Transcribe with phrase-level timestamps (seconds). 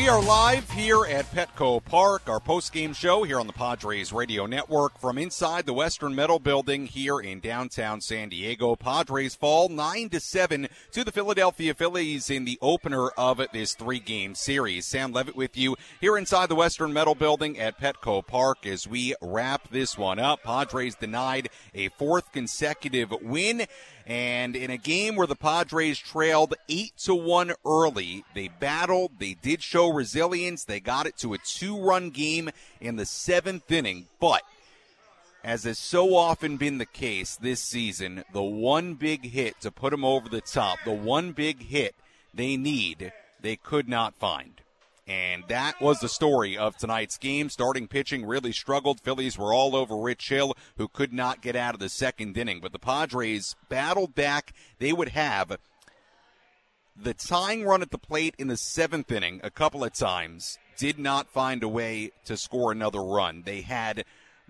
[0.00, 4.46] We are live here at Petco Park, our post-game show here on the Padres Radio
[4.46, 8.76] Network from inside the Western Metal Building here in downtown San Diego.
[8.76, 14.34] Padres fall 9 to 7 to the Philadelphia Phillies in the opener of this three-game
[14.34, 14.86] series.
[14.86, 19.14] Sam Levitt with you here inside the Western Metal Building at Petco Park as we
[19.20, 20.42] wrap this one up.
[20.42, 23.66] Padres denied a fourth consecutive win
[24.10, 29.34] and in a game where the Padres trailed 8 to 1 early, they battled, they
[29.34, 32.50] did show resilience, they got it to a two-run game
[32.80, 34.42] in the 7th inning, but
[35.44, 39.92] as has so often been the case this season, the one big hit to put
[39.92, 41.94] them over the top, the one big hit
[42.34, 44.60] they need, they could not find.
[45.10, 47.50] And that was the story of tonight's game.
[47.50, 49.00] Starting pitching really struggled.
[49.00, 52.60] Phillies were all over Rich Hill, who could not get out of the second inning.
[52.60, 54.52] But the Padres battled back.
[54.78, 55.58] They would have
[56.94, 60.58] the tying run at the plate in the seventh inning a couple of times.
[60.78, 63.42] Did not find a way to score another run.
[63.44, 64.04] They had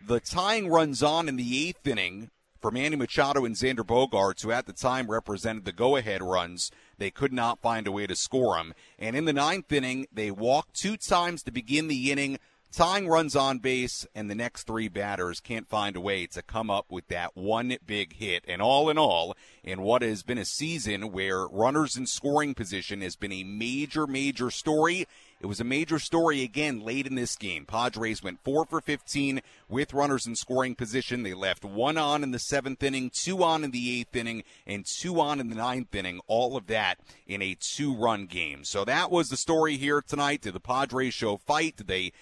[0.07, 4.53] the tying runs on in the eighth inning for Manny Machado and Xander Bogaerts, who
[4.53, 6.71] at the time represented the go-ahead runs.
[6.99, 8.75] They could not find a way to score them.
[8.99, 12.39] And in the ninth inning, they walked two times to begin the inning,
[12.73, 16.71] tying runs on base, and the next three batters can't find a way to come
[16.71, 18.45] up with that one big hit.
[18.47, 19.35] And all in all,
[19.65, 24.07] in what has been a season where runners in scoring position has been a major,
[24.07, 25.07] major story,
[25.41, 27.65] it was a major story again late in this game.
[27.65, 29.41] Padres went 4 for 15
[29.71, 31.23] with runners in scoring position.
[31.23, 34.85] They left one on in the seventh inning, two on in the eighth inning, and
[34.85, 36.21] two on in the ninth inning.
[36.27, 38.65] All of that in a two run game.
[38.65, 40.43] So that was the story here tonight.
[40.43, 41.79] Did the Padres show fight?
[41.79, 42.13] Did they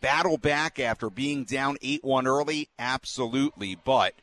[0.00, 2.68] battle back after being down 8 1 early?
[2.78, 3.74] Absolutely.
[3.74, 4.14] But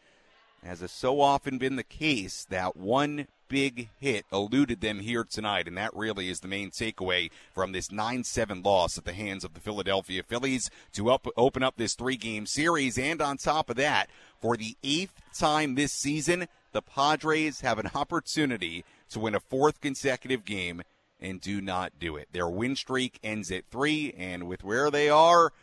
[0.63, 5.67] as has so often been the case, that one big hit eluded them here tonight,
[5.67, 9.43] and that really is the main takeaway from this 9 7 loss at the hands
[9.43, 12.97] of the Philadelphia Phillies to up, open up this three game series.
[12.97, 14.09] And on top of that,
[14.41, 19.81] for the eighth time this season, the Padres have an opportunity to win a fourth
[19.81, 20.81] consecutive game
[21.19, 22.27] and do not do it.
[22.31, 25.53] Their win streak ends at three, and with where they are,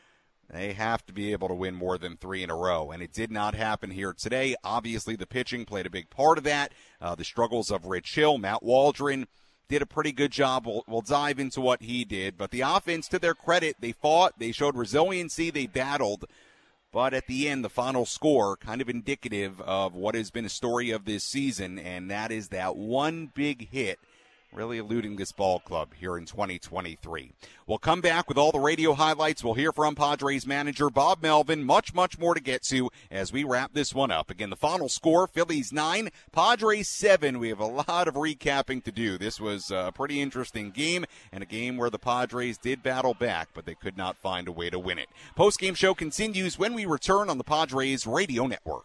[0.53, 3.13] they have to be able to win more than three in a row, and it
[3.13, 4.55] did not happen here today.
[4.63, 6.73] Obviously, the pitching played a big part of that.
[7.01, 9.27] Uh, the struggles of Rich Hill, Matt Waldron
[9.69, 10.67] did a pretty good job.
[10.67, 14.39] We'll, we'll dive into what he did, but the offense, to their credit, they fought,
[14.39, 16.27] they showed resiliency, they battled.
[16.93, 20.51] But at the end, the final score kind of indicative of what has been a
[20.51, 23.99] story of this season, and that is that one big hit
[24.53, 27.33] really eluding this ball club here in 2023.
[27.67, 29.43] We'll come back with all the radio highlights.
[29.43, 31.65] We'll hear from Padres manager Bob Melvin.
[31.65, 34.31] Much, much more to get to as we wrap this one up.
[34.31, 37.39] Again, the final score Phillies 9, Padres 7.
[37.39, 39.17] We have a lot of recapping to do.
[39.17, 43.49] This was a pretty interesting game and a game where the Padres did battle back,
[43.55, 45.09] but they could not find a way to win it.
[45.35, 48.85] Post game show continues when we return on the Padres Radio Network.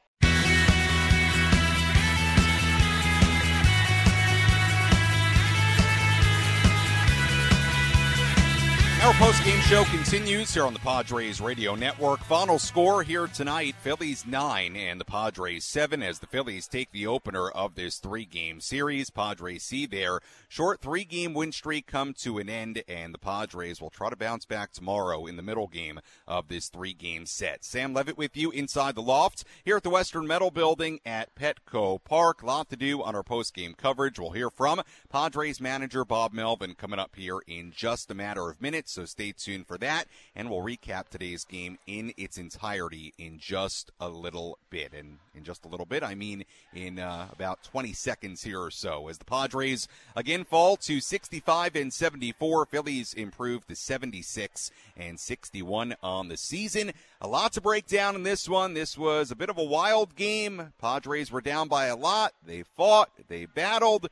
[9.03, 12.19] Our post-game show continues here on the Padres Radio Network.
[12.19, 17.07] Final score here tonight, Phillies 9 and the Padres 7 as the Phillies take the
[17.07, 19.09] opener of this three-game series.
[19.09, 23.89] Padres see their short three-game win streak come to an end and the Padres will
[23.89, 27.65] try to bounce back tomorrow in the middle game of this three-game set.
[27.65, 32.03] Sam Levitt with you inside the loft here at the Western Metal Building at Petco
[32.03, 32.43] Park.
[32.43, 34.19] Lot to do on our post-game coverage.
[34.19, 38.61] We'll hear from Padres manager Bob Melvin coming up here in just a matter of
[38.61, 40.05] minutes so stay tuned for that.
[40.35, 44.93] And we'll recap today's game in its entirety in just a little bit.
[44.93, 48.71] And in just a little bit, I mean in uh, about 20 seconds here or
[48.71, 49.07] so.
[49.07, 55.95] As the Padres again fall to 65 and 74, Phillies improve to 76 and 61
[56.03, 56.91] on the season.
[57.21, 58.73] A lot to break down in this one.
[58.73, 60.73] This was a bit of a wild game.
[60.79, 62.33] Padres were down by a lot.
[62.45, 64.09] They fought, they battled.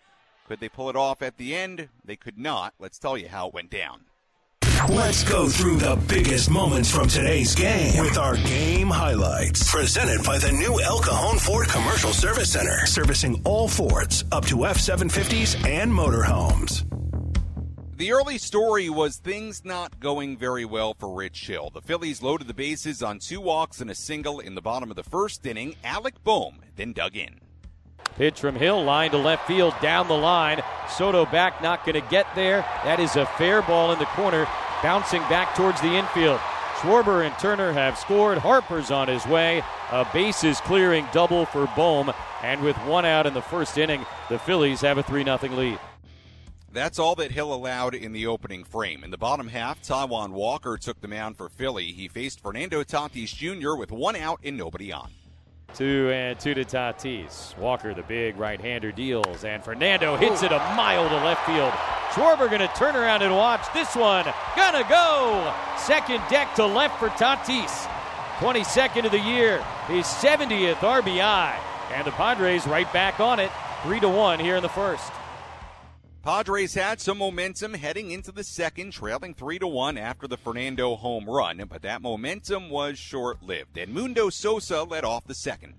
[0.48, 1.90] Could they pull it off at the end?
[2.04, 2.74] They could not.
[2.80, 4.09] Let's tell you how it went down.
[4.88, 9.70] Let's go through the biggest moments from today's game with our game highlights.
[9.70, 14.66] Presented by the new El Cajon Ford Commercial Service Center, servicing all Fords up to
[14.66, 16.86] F 750s and motorhomes.
[17.98, 21.70] The early story was things not going very well for Rich Hill.
[21.72, 24.96] The Phillies loaded the bases on two walks and a single in the bottom of
[24.96, 25.76] the first inning.
[25.84, 27.42] Alec Bohm then dug in.
[28.16, 30.62] Pitch from Hill, line to left field, down the line.
[30.90, 32.62] Soto back, not going to get there.
[32.84, 34.48] That is a fair ball in the corner,
[34.82, 36.40] bouncing back towards the infield.
[36.80, 38.38] Schwarber and Turner have scored.
[38.38, 39.62] Harper's on his way.
[39.92, 42.12] A bases clearing double for Bohm.
[42.42, 45.80] And with one out in the first inning, the Phillies have a 3 0 lead.
[46.72, 49.04] That's all that Hill allowed in the opening frame.
[49.04, 51.92] In the bottom half, Taijuan Walker took the mound for Philly.
[51.92, 53.76] He faced Fernando Tatis Jr.
[53.76, 55.10] with one out and nobody on.
[55.74, 57.58] Two and two to Tatis.
[57.58, 61.72] Walker, the big right-hander, deals, and Fernando hits it a mile to left field.
[62.12, 64.26] Schwarber going to turn around and watch this one.
[64.56, 67.88] Gonna go second deck to left for Tatis.
[68.40, 71.56] 22nd of the year, his 70th RBI,
[71.94, 73.52] and the Padres right back on it,
[73.84, 75.12] three to one here in the first.
[76.22, 80.98] Padres had some momentum heading into the second, trailing 3 to 1 after the Fernando
[80.98, 83.76] home run, but that momentum was short-lived.
[83.76, 85.76] Edmundo Sosa led off the second.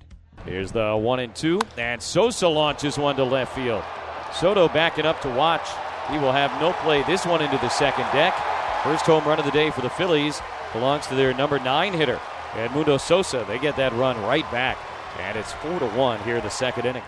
[0.46, 3.84] Here's the 1 and 2, and Sosa launches one to left field.
[4.32, 5.68] Soto backing up to watch.
[6.10, 8.34] He will have no play this one into the second deck.
[8.82, 10.40] First home run of the day for the Phillies
[10.72, 12.18] belongs to their number 9 hitter,
[12.52, 13.44] Edmundo Sosa.
[13.46, 14.78] They get that run right back,
[15.18, 17.04] and it's 4 to 1 here in the second inning.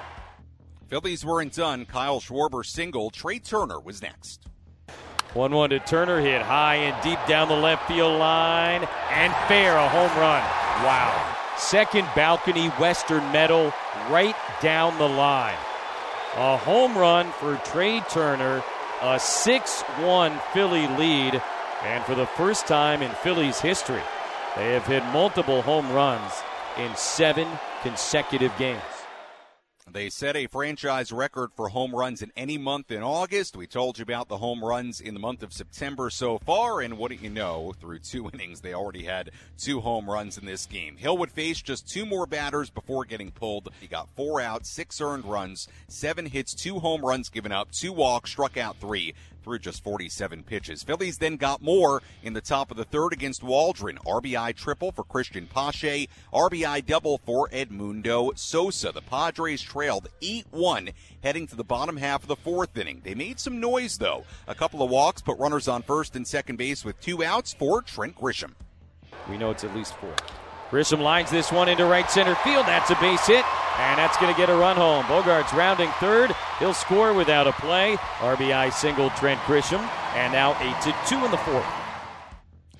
[0.92, 1.86] Phillies weren't done.
[1.86, 3.08] Kyle Schwarber single.
[3.08, 4.46] Trea Turner was next.
[5.32, 9.74] 1 1 to Turner, hit high and deep down the left field line, and fair,
[9.74, 10.42] a home run.
[10.84, 11.34] Wow.
[11.56, 13.72] Second balcony Western Metal
[14.10, 15.56] right down the line.
[16.36, 18.62] A home run for Trea Turner,
[19.00, 21.40] a 6 1 Philly lead,
[21.84, 24.02] and for the first time in Phillies history,
[24.56, 26.32] they have hit multiple home runs
[26.76, 27.48] in seven
[27.82, 28.91] consecutive games.
[29.90, 33.56] They set a franchise record for home runs in any month in August.
[33.56, 36.96] We told you about the home runs in the month of September so far, and
[36.96, 37.74] what do you know?
[37.80, 40.96] Through two innings, they already had two home runs in this game.
[40.96, 43.70] Hill would face just two more batters before getting pulled.
[43.80, 47.92] He got four outs, six earned runs, seven hits, two home runs given up, two
[47.92, 50.82] walks, struck out three through just 47 pitches.
[50.82, 53.98] Phillies then got more in the top of the third against Waldron.
[54.06, 58.92] RBI triple for Cristian Pache, RBI double for Edmundo Sosa.
[58.92, 60.90] The Padres trailed 8 1
[61.22, 63.00] heading to the bottom half of the fourth inning.
[63.04, 64.24] They made some noise, though.
[64.46, 67.82] A couple of walks put runners on first and second base with two outs for
[67.82, 68.52] Trent Grisham.
[69.28, 70.14] We know it's at least four.
[70.72, 72.64] Grisham lines this one into right center field.
[72.64, 73.44] That's a base hit,
[73.78, 75.04] and that's going to get a run home.
[75.04, 76.34] Bogaerts rounding third.
[76.58, 77.96] He'll score without a play.
[78.20, 81.66] RBI single Trent Grisham, and now 8 to 2 in the fourth.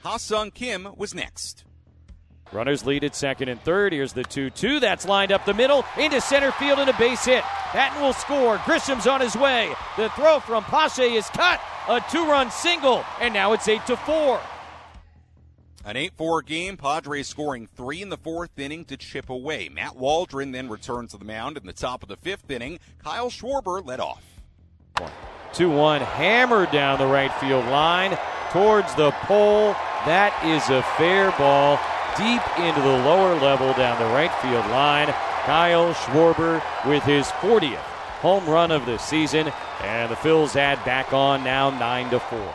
[0.04, 1.64] Ha-Seong Kim was next.
[2.50, 3.92] Runners lead at second and third.
[3.92, 4.80] Here's the 2 2.
[4.80, 7.44] That's lined up the middle into center field and a base hit.
[7.74, 8.56] Batten will score.
[8.64, 9.74] Grisham's on his way.
[9.98, 11.60] The throw from Pache is cut.
[11.88, 14.40] A two run single, and now it's 8 to 4.
[15.84, 19.68] An 8 4 game, Padres scoring three in the fourth inning to chip away.
[19.68, 22.78] Matt Waldron then returns to the mound in the top of the fifth inning.
[23.02, 24.22] Kyle Schwarber led off.
[25.54, 28.16] 2 1, hammered down the right field line
[28.50, 29.72] towards the pole.
[30.06, 31.80] That is a fair ball
[32.16, 35.08] deep into the lower level down the right field line.
[35.44, 37.78] Kyle Schwarber with his 40th
[38.22, 42.54] home run of the season, and the Phils add back on now 9 to 4.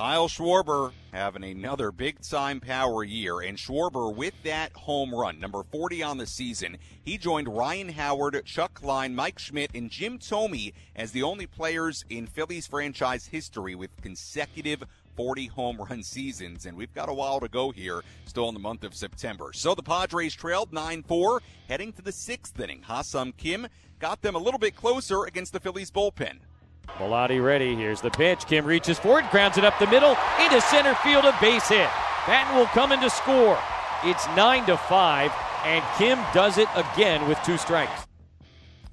[0.00, 5.62] Kyle Schwarber having another big time power year, and Schwarber with that home run, number
[5.62, 10.72] 40 on the season, he joined Ryan Howard, Chuck Klein, Mike Schmidt, and Jim Thome
[10.96, 14.82] as the only players in Phillies franchise history with consecutive
[15.16, 18.58] 40 home run seasons, and we've got a while to go here, still in the
[18.58, 19.50] month of September.
[19.52, 22.80] So the Padres trailed 9 4, heading to the sixth inning.
[22.84, 26.38] Ha-Seong Kim got them a little bit closer against the Phillies bullpen.
[26.98, 27.74] Bellatti ready.
[27.74, 28.46] Here's the pitch.
[28.46, 31.88] Kim reaches forward, grounds it up the middle, into center field, a base hit.
[32.26, 33.58] Batten will come in to score.
[34.04, 35.32] It's 9 to 5,
[35.64, 38.09] and Kim does it again with two strikes.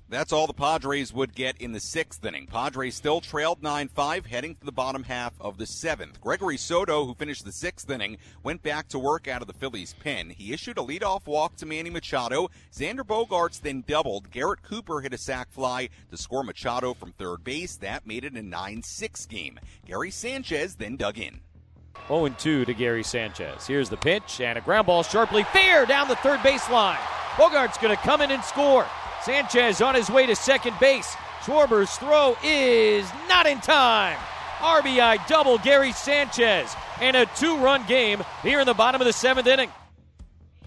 [0.09, 2.47] That's all the Padres would get in the sixth inning.
[2.47, 6.21] Padres still trailed 9 5, heading to the bottom half of the seventh.
[6.21, 9.95] Gregory Soto, who finished the sixth inning, went back to work out of the Phillies'
[10.01, 10.29] pen.
[10.29, 12.49] He issued a leadoff walk to Manny Machado.
[12.71, 14.31] Xander Bogaerts then doubled.
[14.31, 17.75] Garrett Cooper hit a sac fly to score Machado from third base.
[17.75, 19.59] That made it a 9 6 game.
[19.85, 21.41] Gary Sanchez then dug in.
[22.07, 23.67] 0 2 to Gary Sanchez.
[23.67, 26.95] Here's the pitch, and a ground ball sharply fair down the third baseline.
[27.35, 28.87] Bogaerts going to come in and score.
[29.23, 31.15] Sanchez on his way to second base.
[31.43, 34.17] Schwarber's throw is not in time.
[34.59, 39.13] RBI double Gary Sanchez and a two run game here in the bottom of the
[39.13, 39.71] seventh inning.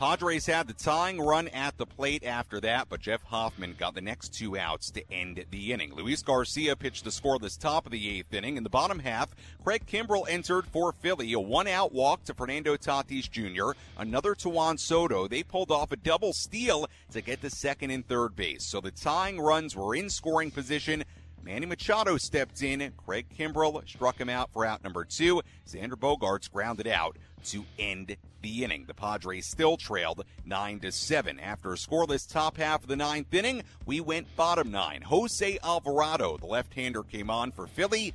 [0.00, 4.00] Padres had the tying run at the plate after that, but Jeff Hoffman got the
[4.00, 5.94] next two outs to end the inning.
[5.94, 8.56] Luis Garcia pitched the scoreless top of the eighth inning.
[8.56, 9.28] In the bottom half,
[9.62, 14.48] Craig Kimbrel entered for Philly, a one out walk to Fernando Tatis Jr., another to
[14.48, 15.28] Juan Soto.
[15.28, 18.64] They pulled off a double steal to get to second and third base.
[18.64, 21.04] So the tying runs were in scoring position.
[21.42, 22.92] Manny Machado stepped in.
[22.96, 25.42] Craig Kimbrel struck him out for out number two.
[25.66, 28.84] Xander Bogaerts grounded out to end the inning.
[28.86, 31.40] The Padres still trailed 9 to 7.
[31.40, 35.02] After a scoreless top half of the ninth inning, we went bottom nine.
[35.02, 38.14] Jose Alvarado, the left hander, came on for Philly.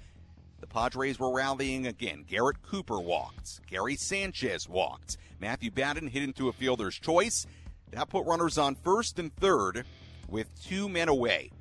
[0.61, 2.25] The Padres were rallying again.
[2.27, 3.61] Garrett Cooper walked.
[3.67, 5.17] Gary Sanchez walked.
[5.39, 7.45] Matthew Batten hit into a fielder's choice.
[7.91, 9.85] That put runners on first and third
[10.27, 11.51] with two men away.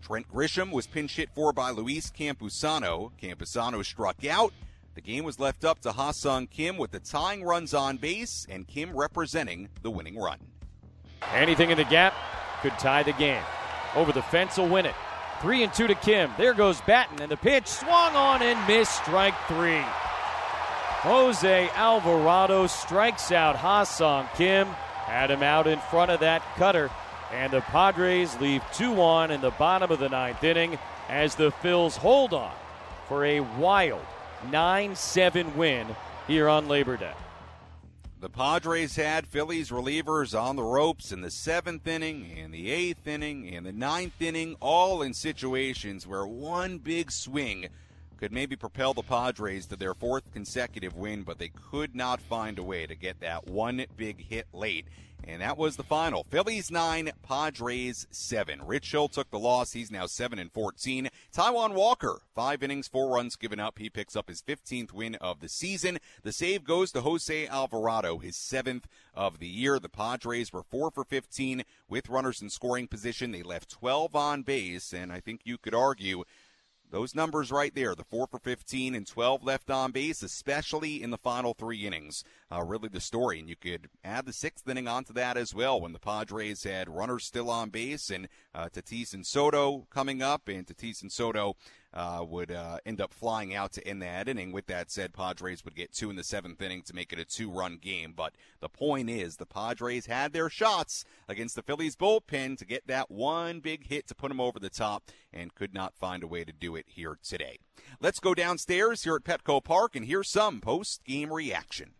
[0.00, 3.10] Trent Grisham was pinch hit for by Luis Campusano.
[3.20, 4.52] Campusano struck out.
[4.94, 8.66] The game was left up to Ha-Seong Kim with the tying runs on base and
[8.66, 10.38] Kim representing the winning run.
[11.32, 12.14] Anything in the gap
[12.62, 13.42] could tie the game.
[13.94, 14.94] Over the fence will win it.
[15.40, 16.32] Three and two to Kim.
[16.36, 19.84] There goes Batten, and the pitch swung on and missed strike three.
[21.02, 24.66] Jose Alvarado strikes out Ha-Seong Kim.
[24.66, 26.90] Had him out in front of that cutter.
[27.32, 31.50] And the Padres leave 2 1 in the bottom of the ninth inning as the
[31.50, 32.54] Phils hold on
[33.06, 34.04] for a wild
[34.50, 35.86] 9 7 win
[36.26, 37.12] here on Labor Day.
[38.20, 43.06] The Padres had Phillies relievers on the ropes in the seventh inning, in the eighth
[43.06, 47.68] inning, in the ninth inning, all in situations where one big swing
[48.16, 52.58] could maybe propel the Padres to their fourth consecutive win, but they could not find
[52.58, 54.86] a way to get that one big hit late.
[55.24, 56.24] And that was the final.
[56.30, 58.62] Phillies 9, Padres 7.
[58.64, 59.72] Rich Hill took the loss.
[59.72, 61.08] He's now 7 and 14.
[61.34, 63.78] Taijuan Walker, 5 innings, 4 runs given up.
[63.78, 65.98] He picks up his 15th win of the season.
[66.22, 68.84] The save goes to Jose Alvarado, his 7th
[69.14, 69.78] of the year.
[69.78, 73.32] The Padres were 4 for 15 with runners in scoring position.
[73.32, 76.24] They left 12 on base, and I think you could argue
[76.90, 81.10] those numbers right there, the 4 for 15 and 12 left on base, especially in
[81.10, 83.40] the final three innings, uh, really the story.
[83.40, 86.88] And you could add the sixth inning onto that as well when the Padres had
[86.88, 91.56] runners still on base and uh, Tatis and Soto coming up, and Tatis and Soto
[91.94, 94.52] uh, would uh, end up flying out to end that inning.
[94.52, 97.24] With that said, Padres would get two in the seventh inning to make it a
[97.24, 98.12] two run game.
[98.16, 102.86] But the point is, the Padres had their shots against the Phillies bullpen to get
[102.86, 106.28] that one big hit to put them over the top and could not find a
[106.28, 107.58] way to do it here today.
[108.00, 111.92] Let's go downstairs here at Petco Park and hear some post game reaction.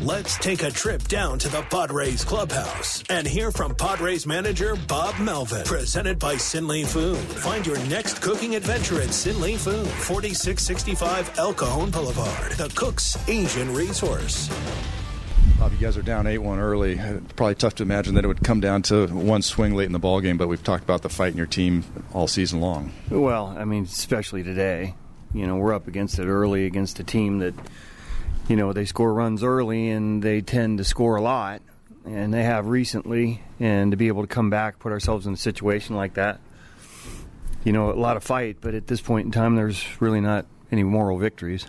[0.00, 5.18] Let's take a trip down to the Padres clubhouse and hear from Padres manager Bob
[5.18, 5.64] Melvin.
[5.64, 7.18] Presented by Sinley Food.
[7.18, 13.74] Find your next cooking adventure at Sinley Food, 4665 El Cajon Boulevard, the Cook's Asian
[13.74, 14.48] Resource.
[15.58, 16.92] Bob, you guys are down 8 1 early.
[16.92, 19.92] It's probably tough to imagine that it would come down to one swing late in
[19.92, 22.92] the ball game, but we've talked about the fight in your team all season long.
[23.10, 24.94] Well, I mean, especially today.
[25.34, 27.54] You know, we're up against it early against a team that,
[28.48, 31.62] you know, they score runs early and they tend to score a lot,
[32.04, 33.42] and they have recently.
[33.60, 36.40] And to be able to come back, put ourselves in a situation like that,
[37.64, 40.46] you know, a lot of fight, but at this point in time, there's really not
[40.70, 41.66] any moral victories.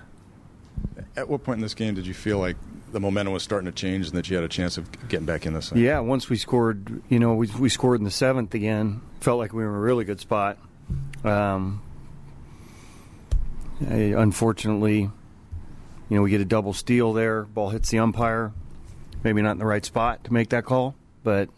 [1.18, 2.56] At what point in this game did you feel like
[2.92, 5.46] the momentum was starting to change and that you had a chance of getting back
[5.46, 5.80] in this thing.
[5.80, 9.02] Yeah, once we scored, you know, we, we scored in the seventh again.
[9.20, 10.58] Felt like we were in a really good spot.
[11.24, 11.82] Um,
[13.88, 15.12] I, unfortunately,
[16.10, 17.44] you know, we get a double steal there.
[17.44, 18.52] Ball hits the umpire.
[19.24, 21.50] Maybe not in the right spot to make that call, but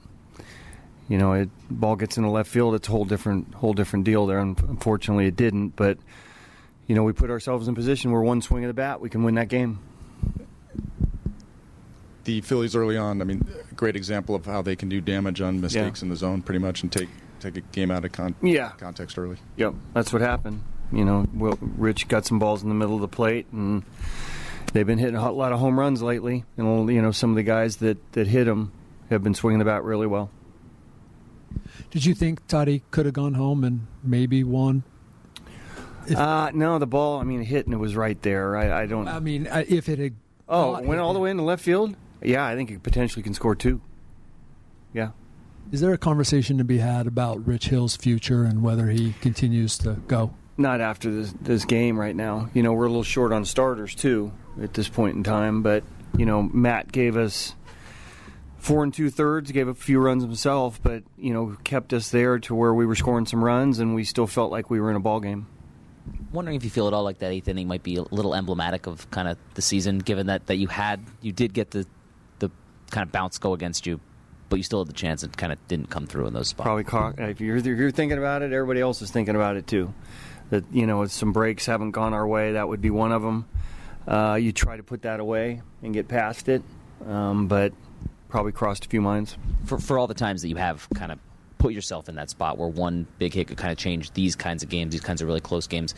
[1.08, 2.74] you know, it ball gets in the left field.
[2.74, 4.40] It's a whole different whole different deal there.
[4.40, 5.76] Unfortunately, it didn't.
[5.76, 6.00] But
[6.88, 9.24] you know, we put ourselves in position where one swing of the bat, we can
[9.24, 9.80] win that game
[12.24, 15.42] the Phillies early on, I mean, a great example of how they can do damage
[15.42, 16.06] on mistakes yeah.
[16.06, 18.70] in the zone, pretty much, and take take a game out of con- yeah.
[18.78, 19.38] context early.
[19.58, 20.62] Yep, that's what happened.
[20.92, 23.84] You know, Rich got some balls in the middle of the plate, and
[24.74, 26.46] they've been hitting a lot of home runs lately.
[26.58, 28.72] And you know, some of the guys that that hit them
[29.10, 30.30] have been swinging the bat really well.
[31.90, 34.84] Did you think Toddy could have gone home and maybe won?
[36.16, 37.20] Uh, no, the ball.
[37.20, 38.58] I mean, hit and it was right there.
[38.58, 39.08] I, I don't.
[39.08, 40.16] I mean, if it had.
[40.48, 41.96] Oh, went all the way into left field.
[42.22, 43.82] Yeah, I think it potentially can score two.
[44.94, 45.12] Yeah.
[45.72, 49.78] Is there a conversation to be had about Rich Hill's future and whether he continues
[49.80, 50.34] to go?
[50.58, 52.50] Not after this, this game right now.
[52.54, 54.32] You know, we're a little short on starters too
[54.62, 55.84] at this point in time, but
[56.18, 57.56] you know, Matt gave us
[58.58, 62.38] four and two thirds, gave a few runs himself, but you know, kept us there
[62.40, 64.96] to where we were scoring some runs, and we still felt like we were in
[64.96, 65.48] a ball game.
[66.32, 68.88] Wondering if you feel at all like that eighth inning might be a little emblematic
[68.88, 71.86] of kind of the season, given that, that you had you did get the
[72.40, 72.50] the
[72.92, 74.00] kind of bounce go against you,
[74.50, 76.66] but you still had the chance and kind of didn't come through in those spots.
[76.66, 79.66] Probably caught, if you're if you're thinking about it, everybody else is thinking about it
[79.66, 79.94] too.
[80.52, 82.54] That you know, some breaks haven't gone our way.
[82.54, 83.46] That would be one of them.
[84.08, 86.62] Uh, you try to put that away and get past it,
[87.08, 87.74] um, but
[88.30, 89.38] probably crossed a few minds.
[89.66, 91.20] For for all the times that you have kind of
[91.58, 94.64] put yourself in that spot where one big hit could kind of change these kinds
[94.64, 95.94] of games, these kinds of really close games.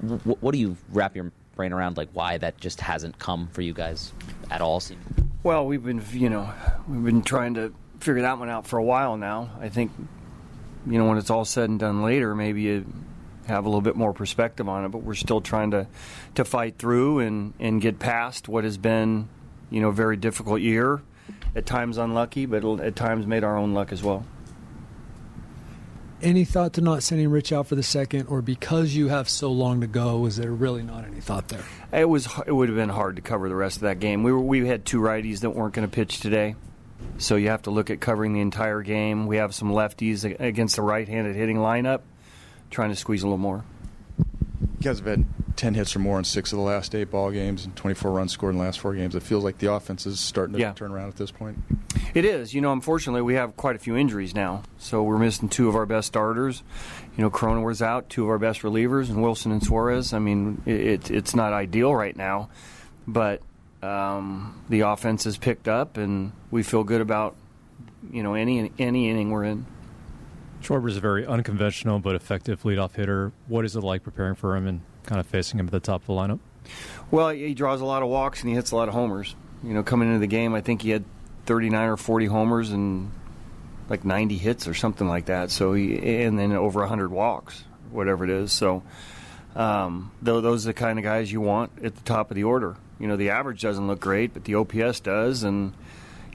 [0.00, 3.60] W- what do you wrap your brain around, like why that just hasn't come for
[3.60, 4.12] you guys
[4.50, 4.82] at all?
[5.42, 6.50] Well, we've been, you know,
[6.88, 9.50] we've been trying to figure that one out for a while now.
[9.60, 9.92] I think,
[10.86, 12.86] you know, when it's all said and done later, maybe you
[13.48, 14.88] have a little bit more perspective on it.
[14.90, 15.86] But we're still trying to
[16.36, 19.28] to fight through and and get past what has been,
[19.70, 21.02] you know, a very difficult year.
[21.54, 24.24] At times unlucky, but at times made our own luck as well.
[26.20, 29.52] Any thought to not sending Rich out for the second, or because you have so
[29.52, 31.62] long to go, is there really not any thought there?
[31.92, 32.28] It was.
[32.46, 34.22] It would have been hard to cover the rest of that game.
[34.22, 34.40] We were.
[34.40, 36.56] We had two righties that weren't going to pitch today,
[37.18, 39.26] so you have to look at covering the entire game.
[39.26, 42.00] We have some lefties against the right-handed hitting lineup,
[42.70, 43.64] trying to squeeze a little more.
[44.58, 45.24] You guys have had
[45.58, 48.32] 10 hits or more in six of the last eight ball games and 24 runs
[48.32, 49.16] scored in the last four games.
[49.16, 50.72] It feels like the offense is starting to yeah.
[50.72, 51.58] turn around at this point.
[52.14, 52.54] It is.
[52.54, 54.62] You know, unfortunately, we have quite a few injuries now.
[54.78, 56.62] So we're missing two of our best starters.
[57.16, 60.12] You know, Cronenworth's out, two of our best relievers, and Wilson and Suarez.
[60.12, 62.50] I mean, it, it's not ideal right now,
[63.06, 63.42] but
[63.82, 67.34] um, the offense has picked up, and we feel good about,
[68.12, 69.66] you know, any, any inning we're in.
[70.62, 73.32] Schwarber's a very unconventional but effective leadoff hitter.
[73.46, 76.02] What is it like preparing for him and kind of facing him at the top
[76.02, 76.40] of the lineup?
[77.10, 79.34] Well, he draws a lot of walks and he hits a lot of homers.
[79.62, 81.04] You know, coming into the game, I think he had
[81.46, 83.10] 39 or 40 homers and
[83.88, 85.50] like 90 hits or something like that.
[85.50, 88.52] So he and then over 100 walks, whatever it is.
[88.52, 88.82] So
[89.56, 92.76] um, those are the kind of guys you want at the top of the order.
[92.98, 95.72] You know, the average doesn't look great, but the OPS does, and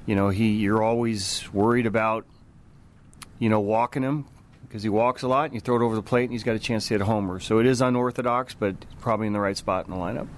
[0.06, 2.26] you know he you're always worried about
[3.44, 4.26] you know walking him
[4.62, 6.56] because he walks a lot and you throw it over the plate and he's got
[6.56, 7.42] a chance to hit a homer.
[7.42, 10.30] So it is unorthodox, but probably in the right spot in the lineup.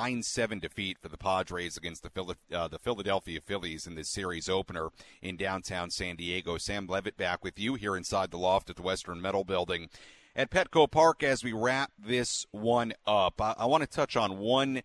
[0.00, 4.48] 9 7 defeat for the Padres against the, uh, the Philadelphia Phillies in this series
[4.48, 4.88] opener
[5.22, 6.58] in downtown San Diego.
[6.58, 9.88] Sam Levitt back with you here inside the loft at the Western Metal Building
[10.34, 13.40] at Petco Park as we wrap this one up.
[13.40, 14.82] I, I want to touch on one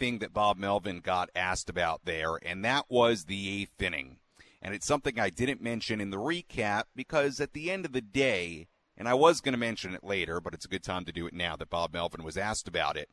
[0.00, 4.16] thing that Bob Melvin got asked about there, and that was the eighth inning.
[4.64, 8.00] And it's something I didn't mention in the recap because at the end of the
[8.00, 11.12] day, and I was going to mention it later, but it's a good time to
[11.12, 13.10] do it now that Bob Melvin was asked about it.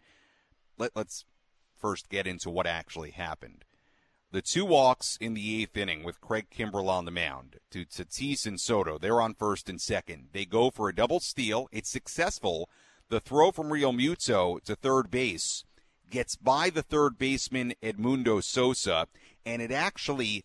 [0.78, 1.26] Let, us
[1.76, 3.66] first get into what actually happened.
[4.32, 8.46] the two walks in the eighth inning with Craig Kimbrel on the mound to Tatis
[8.46, 9.00] and Soto.
[9.00, 10.28] They're on first and second.
[10.34, 11.68] They go for a double steal.
[11.72, 12.70] It's successful.
[13.10, 15.64] The throw from Realmuto to third base
[16.12, 19.08] gets by the third baseman Edmundo Sosa,
[19.46, 20.44] and it actually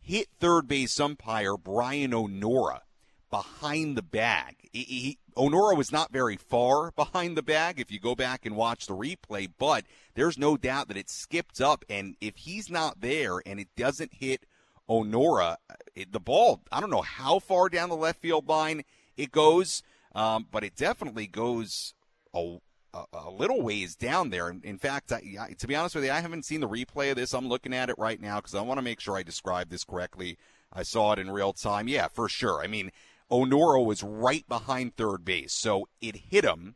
[0.00, 2.82] hit third base umpire Brian O'Nora
[3.30, 4.56] behind the bag.
[4.72, 8.56] He, he, O'Nora was not very far behind the bag if you go back and
[8.56, 9.84] watch the replay, but
[10.14, 11.84] there's no doubt that it skipped up.
[11.88, 14.46] And if he's not there and it doesn't hit
[14.88, 15.58] O'Nora,
[15.94, 18.82] it, the ball, I don't know how far down the left field line
[19.16, 19.82] it goes,
[20.14, 21.94] um, but it definitely goes
[22.34, 22.58] a,
[22.94, 24.48] a, a, little ways down there.
[24.48, 27.10] In, in fact, I, I, to be honest with you, I haven't seen the replay
[27.10, 27.34] of this.
[27.34, 29.84] I'm looking at it right now because I want to make sure I describe this
[29.84, 30.38] correctly.
[30.72, 31.88] I saw it in real time.
[31.88, 32.62] Yeah, for sure.
[32.62, 32.92] I mean,
[33.30, 36.74] O'Nora was right behind third base, so it hit him,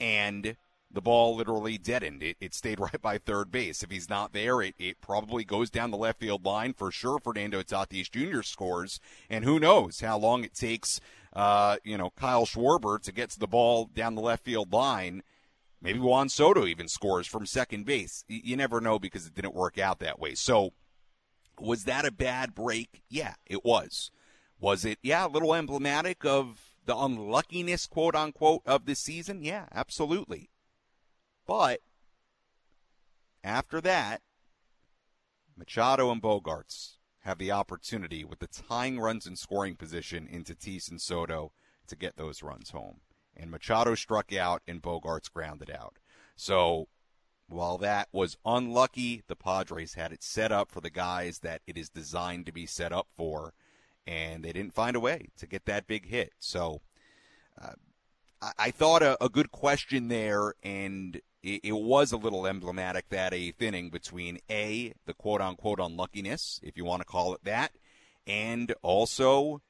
[0.00, 0.56] and
[0.90, 2.22] the ball literally deadened.
[2.22, 3.82] It, it stayed right by third base.
[3.82, 7.18] If he's not there, it, it probably goes down the left field line for sure.
[7.18, 8.42] Fernando Tatis Jr.
[8.42, 11.00] scores, and who knows how long it takes,
[11.32, 15.22] uh, you know, Kyle Schwarber to get to the ball down the left field line.
[15.80, 18.24] Maybe Juan Soto even scores from second base.
[18.28, 20.34] You never know because it didn't work out that way.
[20.34, 20.72] So,
[21.60, 23.02] was that a bad break?
[23.08, 24.10] Yeah, it was.
[24.58, 29.42] Was it, yeah, a little emblematic of the unluckiness, quote unquote, of this season?
[29.42, 30.50] Yeah, absolutely.
[31.46, 31.80] But
[33.44, 34.22] after that,
[35.56, 40.90] Machado and Bogaerts have the opportunity with the tying runs in scoring position into Tatis
[40.90, 41.52] and Soto
[41.86, 43.00] to get those runs home.
[43.36, 45.96] And Machado struck out and Bogaerts grounded out.
[46.36, 46.88] So
[47.48, 51.76] while that was unlucky, the Padres had it set up for the guys that it
[51.76, 53.54] is designed to be set up for
[54.06, 56.32] and they didn't find a way to get that big hit.
[56.38, 56.80] So
[57.60, 57.72] uh,
[58.40, 63.08] I, I, thought a, a, good question there, and it, it, was a little emblematic
[63.08, 67.44] that eighth inning between A, the quote unquote unluckiness, if you want to call it
[67.44, 67.72] that,
[68.26, 69.60] and also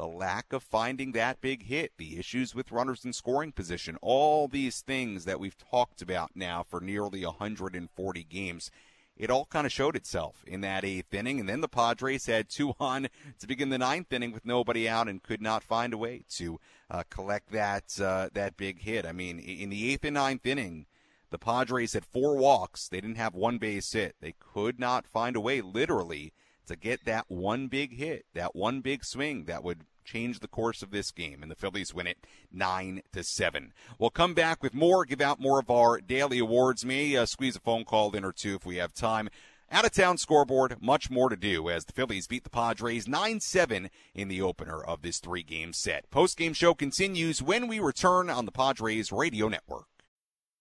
[0.00, 4.48] the lack of finding that big hit, the issues with runners in scoring position, all
[4.48, 8.70] these things that we've talked about now for nearly 140 games
[9.14, 11.38] it all kind of showed itself in that eighth inning.
[11.38, 13.08] And then the Padres had two on
[13.38, 16.58] to begin the ninth inning with nobody out and could not find a way to
[16.90, 19.04] uh, collect that uh, that big hit.
[19.04, 20.86] I mean, in the eighth and ninth inning,
[21.28, 22.88] the Padres had four walks.
[22.88, 24.16] They didn't have one base hit.
[24.22, 26.32] They could not find a way, literally,
[26.66, 30.82] to get that one big hit, that one big swing that would change the course
[30.82, 33.72] of this game, and the Phillies win it nine to seven.
[33.98, 36.84] We'll come back with more, give out more of our daily awards.
[36.84, 39.28] May uh, squeeze a phone call in or two if we have time.
[39.72, 43.38] Out of town scoreboard, much more to do as the Phillies beat the Padres 9
[43.38, 46.10] 7 in the opener of this three game set.
[46.10, 49.89] Post game show continues when we return on the Padres Radio Network.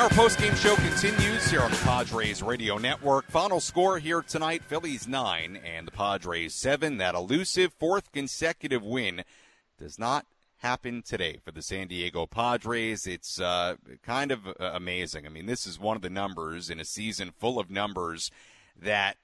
[0.00, 3.30] Our post-game show continues here on the Padres Radio Network.
[3.30, 6.96] Final score here tonight, Phillies 9 and the Padres 7.
[6.96, 9.24] That elusive fourth consecutive win
[9.78, 10.24] does not
[10.60, 13.06] happen today for the San Diego Padres.
[13.06, 15.26] It's uh, kind of uh, amazing.
[15.26, 18.30] I mean, this is one of the numbers in a season full of numbers
[18.80, 19.18] that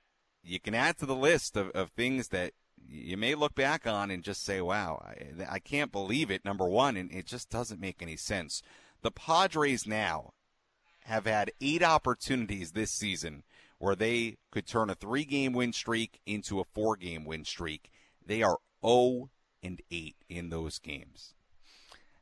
[0.44, 2.52] you can add to the list of, of things that
[2.86, 6.68] you may look back on and just say, wow, I, I can't believe it, number
[6.68, 8.60] one, and it just doesn't make any sense.
[9.00, 10.34] The Padres now
[11.06, 13.44] have had eight opportunities this season
[13.78, 17.90] where they could turn a three game win streak into a four game win streak.
[18.24, 19.30] They are 0
[19.62, 21.34] and 8 in those games.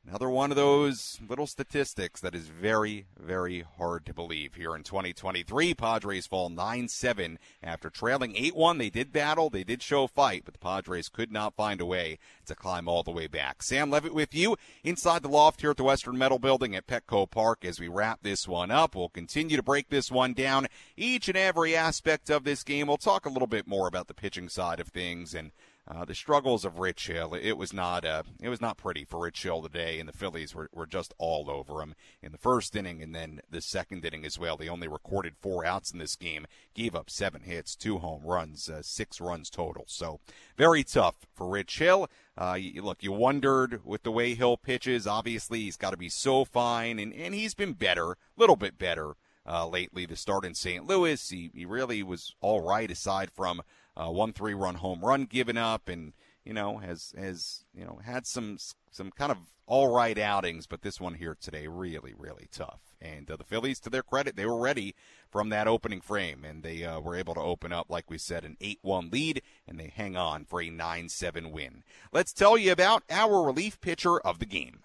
[0.06, 4.82] Another one of those little statistics that is very, very hard to believe here in
[4.82, 5.72] 2023.
[5.72, 8.78] Padres fall 9 7 after trailing 8 1.
[8.78, 12.18] They did battle, they did show fight, but the Padres could not find a way
[12.44, 13.62] to climb all the way back.
[13.62, 17.28] Sam Levitt with you inside the loft here at the Western Metal Building at Petco
[17.30, 18.94] Park as we wrap this one up.
[18.94, 20.66] We'll continue to break this one down,
[20.98, 22.88] each and every aspect of this game.
[22.88, 25.50] We'll talk a little bit more about the pitching side of things and
[25.87, 27.35] uh, the struggles of Rich Hill.
[27.35, 30.55] It was not uh, it was not pretty for Rich Hill today, and the Phillies
[30.55, 34.25] were, were just all over him in the first inning and then the second inning
[34.25, 34.57] as well.
[34.57, 38.68] They only recorded four outs in this game, gave up seven hits, two home runs,
[38.68, 39.85] uh, six runs total.
[39.87, 40.20] So
[40.57, 42.09] very tough for Rich Hill.
[42.37, 45.07] Uh, you, look, you wondered with the way Hill pitches.
[45.07, 48.79] Obviously, he's got to be so fine, and, and he's been better, a little bit
[48.79, 49.16] better
[49.47, 50.07] uh, lately.
[50.07, 50.87] The start in St.
[50.87, 53.62] Louis, he, he really was all right aside from
[53.96, 56.12] uh, one three run home run given up, and
[56.44, 58.59] you know has has you know had some
[58.90, 62.80] some kind of all right outings, but this one here today really really tough.
[63.00, 64.94] And uh, the Phillies, to their credit, they were ready
[65.30, 68.44] from that opening frame, and they uh, were able to open up, like we said,
[68.44, 71.83] an 8 1 lead, and they hang on for a 9 7 win.
[72.12, 74.80] Let's tell you about our relief pitcher of the game.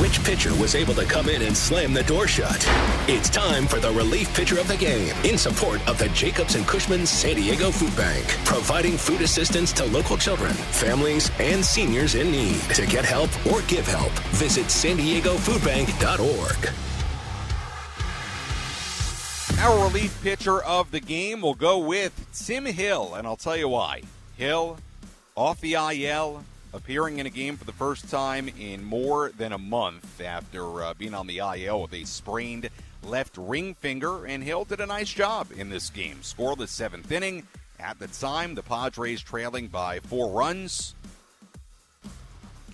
[0.00, 2.64] Which pitcher was able to come in and slam the door shut?
[3.08, 6.64] It's time for the relief pitcher of the game in support of the Jacobs and
[6.68, 12.30] Cushman San Diego Food Bank, providing food assistance to local children, families, and seniors in
[12.30, 12.60] need.
[12.76, 16.72] To get help or give help, visit san diego foodbank.org.
[19.58, 23.68] Our relief pitcher of the game will go with Tim Hill, and I'll tell you
[23.68, 24.02] why.
[24.36, 24.78] Hill
[25.34, 29.58] off the IL, appearing in a game for the first time in more than a
[29.58, 32.68] month after uh, being on the IL with a sprained
[33.02, 36.18] left ring finger, and Hill did a nice job in this game.
[36.22, 37.46] Scoreless seventh inning.
[37.80, 40.94] At the time, the Padres trailing by four runs.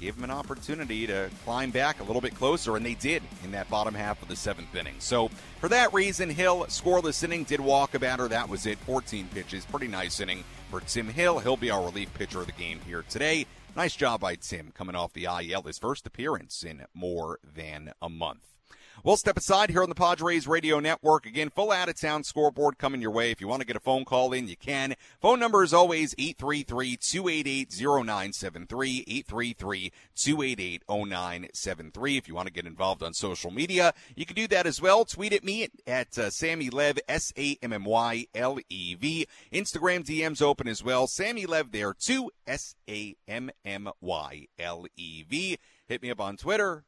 [0.01, 3.53] Gave him an opportunity to climb back a little bit closer, and they did in
[3.53, 4.97] that bottom half of the seventh inning.
[4.99, 5.29] So,
[5.61, 8.29] for that reason, Hill scoreless inning did walk a batter.
[8.29, 8.79] That was it.
[8.79, 9.65] 14 pitches.
[9.67, 11.39] Pretty nice inning for Tim Hill.
[11.39, 13.47] He'll be our relief pitcher of the game here today.
[13.77, 18.09] Nice job by Tim coming off the IL, his first appearance in more than a
[18.09, 18.54] month.
[19.03, 21.27] We'll step aside here on the Padres Radio Network.
[21.27, 23.31] Again, full out of town scoreboard coming your way.
[23.31, 24.95] If you want to get a phone call in, you can.
[25.21, 29.05] Phone number is always 833 288 0973.
[29.07, 32.17] 833 288 0973.
[32.17, 35.05] If you want to get involved on social media, you can do that as well.
[35.05, 39.27] Tweet at me at uh, Sammy Lev, S A M M Y L E V.
[39.53, 41.07] Instagram DMs open as well.
[41.07, 45.59] Sammy Lev there too, S A M M Y L E V.
[45.87, 46.85] Hit me up on Twitter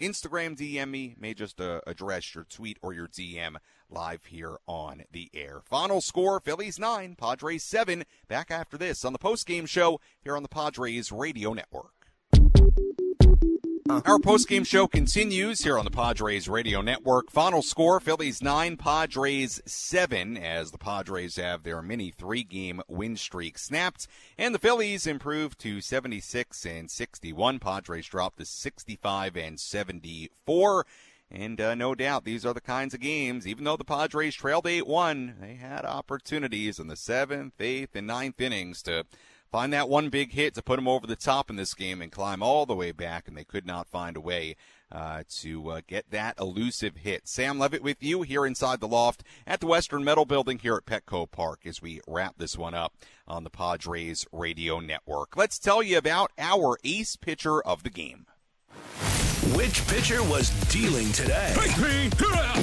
[0.00, 3.56] Instagram DM me, may just uh, address your tweet or your DM
[3.88, 5.62] live here on the air.
[5.64, 8.04] Final score Phillies 9, Padres 7.
[8.28, 11.95] Back after this on the post-game show here on the Padres Radio Network.
[13.88, 17.30] Our post-game show continues here on the Padres Radio Network.
[17.30, 23.58] Final score, Phillies 9, Padres 7, as the Padres have their mini three-game win streak
[23.58, 24.08] snapped.
[24.36, 27.60] And the Phillies improved to 76 and 61.
[27.60, 30.86] Padres dropped to 65 and 74.
[31.30, 34.66] And uh, no doubt, these are the kinds of games, even though the Padres trailed
[34.66, 39.04] 8 1, they had opportunities in the seventh, eighth, and ninth innings to
[39.56, 42.12] find that one big hit to put them over the top in this game and
[42.12, 44.54] climb all the way back, and they could not find a way
[44.92, 47.26] uh, to uh, get that elusive hit.
[47.26, 50.84] Sam Levitt with you here inside the loft at the Western Metal Building here at
[50.84, 52.92] Petco Park as we wrap this one up
[53.26, 55.38] on the Padres Radio Network.
[55.38, 58.26] Let's tell you about our ace pitcher of the game.
[59.54, 61.54] Which pitcher was dealing today?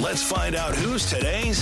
[0.00, 1.60] Let's find out who's today's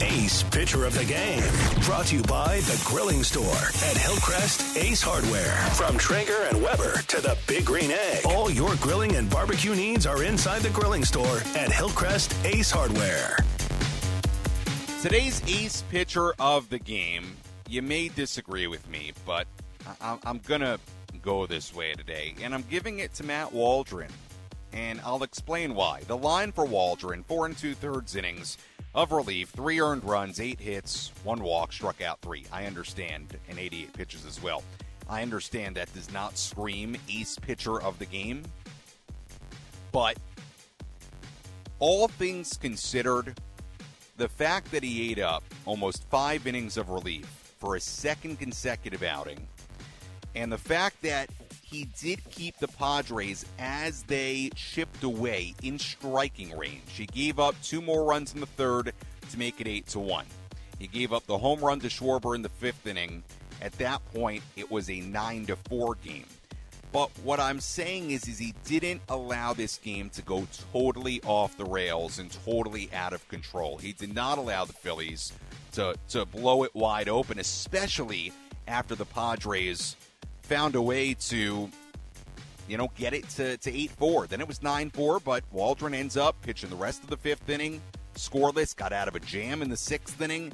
[0.00, 1.42] Ace Pitcher of the Game.
[1.84, 3.44] Brought to you by The Grilling Store
[3.90, 5.52] at Hillcrest Ace Hardware.
[5.74, 8.26] From Traeger and Weber to the Big Green Egg.
[8.26, 13.38] All your grilling and barbecue needs are inside The Grilling Store at Hillcrest Ace Hardware.
[15.02, 17.36] Today's ace pitcher of the game,
[17.68, 19.46] you may disagree with me, but
[20.00, 20.78] I- I'm going to
[21.22, 24.10] go this way today, and I'm giving it to Matt Waldron.
[24.72, 26.00] And I'll explain why.
[26.08, 28.58] The line for Waldron, four and two thirds innings
[28.94, 32.44] of relief, three earned runs, eight hits, one walk, struck out three.
[32.52, 34.62] I understand, and 88 pitches as well.
[35.08, 38.44] I understand that does not scream ace pitcher of the game,
[39.92, 40.16] but
[41.78, 43.38] all things considered,
[44.16, 47.26] the fact that he ate up almost five innings of relief
[47.58, 49.46] for a second consecutive outing,
[50.34, 51.28] and the fact that
[51.74, 56.82] he did keep the Padres as they chipped away in striking range.
[56.86, 58.92] He gave up two more runs in the third
[59.30, 60.26] to make it eight to one.
[60.78, 63.24] He gave up the home run to Schwarber in the fifth inning.
[63.60, 66.26] At that point, it was a nine to four game.
[66.92, 71.56] But what I'm saying is, is he didn't allow this game to go totally off
[71.56, 73.78] the rails and totally out of control.
[73.78, 75.32] He did not allow the Phillies
[75.72, 78.32] to to blow it wide open, especially
[78.68, 79.96] after the Padres
[80.44, 81.68] found a way to,
[82.68, 84.26] you know, get it to, to 8 4.
[84.26, 87.48] Then it was 9 4, but Waldron ends up pitching the rest of the fifth
[87.48, 87.80] inning,
[88.14, 90.52] scoreless, got out of a jam in the sixth inning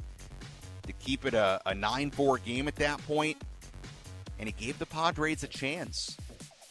[0.87, 3.37] to keep it a, a 9 4 game at that point.
[4.39, 6.17] and he gave the Padres a chance.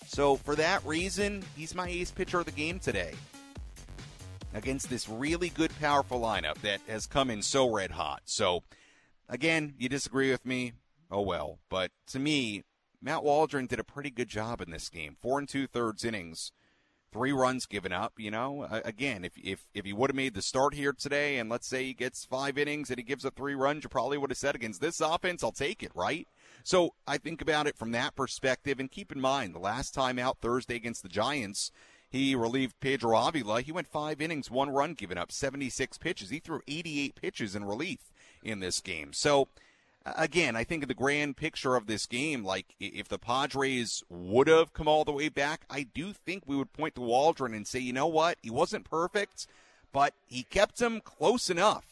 [0.08, 3.14] So for that reason, he's my ace pitcher of the game today.
[4.52, 8.22] Against this really good, powerful lineup that has come in so red hot.
[8.24, 8.64] So,
[9.28, 10.72] again, you disagree with me?
[11.08, 11.60] Oh well.
[11.68, 12.64] But to me,
[13.02, 15.16] Matt Waldron did a pretty good job in this game.
[15.20, 16.52] Four and two thirds innings,
[17.12, 18.14] three runs given up.
[18.18, 21.48] You know, again, if if if he would have made the start here today, and
[21.48, 24.30] let's say he gets five innings and he gives up three runs, you probably would
[24.30, 26.28] have said against this offense, I'll take it, right?
[26.62, 30.18] So I think about it from that perspective, and keep in mind the last time
[30.18, 31.72] out Thursday against the Giants.
[32.10, 33.62] He relieved Pedro Avila.
[33.62, 36.30] He went five innings, one run given up, 76 pitches.
[36.30, 39.12] He threw 88 pitches in relief in this game.
[39.12, 39.46] So,
[40.04, 44.48] again, I think in the grand picture of this game, like if the Padres would
[44.48, 47.66] have come all the way back, I do think we would point to Waldron and
[47.66, 48.38] say, you know what?
[48.42, 49.46] He wasn't perfect,
[49.92, 51.84] but he kept him close enough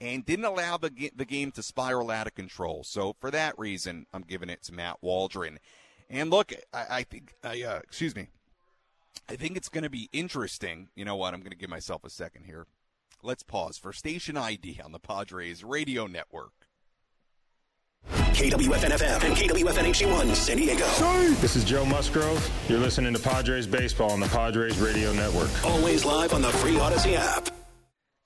[0.00, 2.84] and didn't allow the, the game to spiral out of control.
[2.84, 5.58] So for that reason, I'm giving it to Matt Waldron.
[6.10, 8.28] And look, I, I think, uh, excuse me,
[9.28, 10.88] I think it's going to be interesting.
[10.94, 11.32] You know what?
[11.32, 12.66] I'm going to give myself a second here.
[13.22, 16.52] Let's pause for station ID on the Padres radio network.
[18.10, 20.84] KWFN FM and KWFN HD1 San Diego.
[21.40, 22.50] This is Joe Musgrove.
[22.68, 25.50] You're listening to Padres Baseball on the Padres Radio Network.
[25.64, 27.48] Always live on the free Audacy app.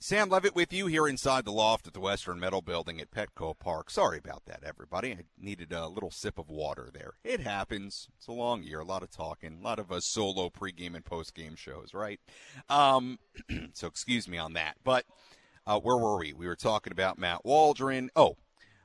[0.00, 3.58] Sam Levitt with you here inside the loft at the Western Metal Building at Petco
[3.58, 3.90] Park.
[3.90, 5.10] Sorry about that, everybody.
[5.12, 7.14] I needed a little sip of water there.
[7.24, 8.08] It happens.
[8.16, 11.04] It's a long year, a lot of talking, a lot of uh, solo pregame and
[11.04, 12.20] postgame shows, right?
[12.68, 13.18] Um,
[13.72, 14.76] so excuse me on that.
[14.84, 15.04] But
[15.66, 16.32] uh, where were we?
[16.32, 18.10] We were talking about Matt Waldron.
[18.14, 18.36] Oh,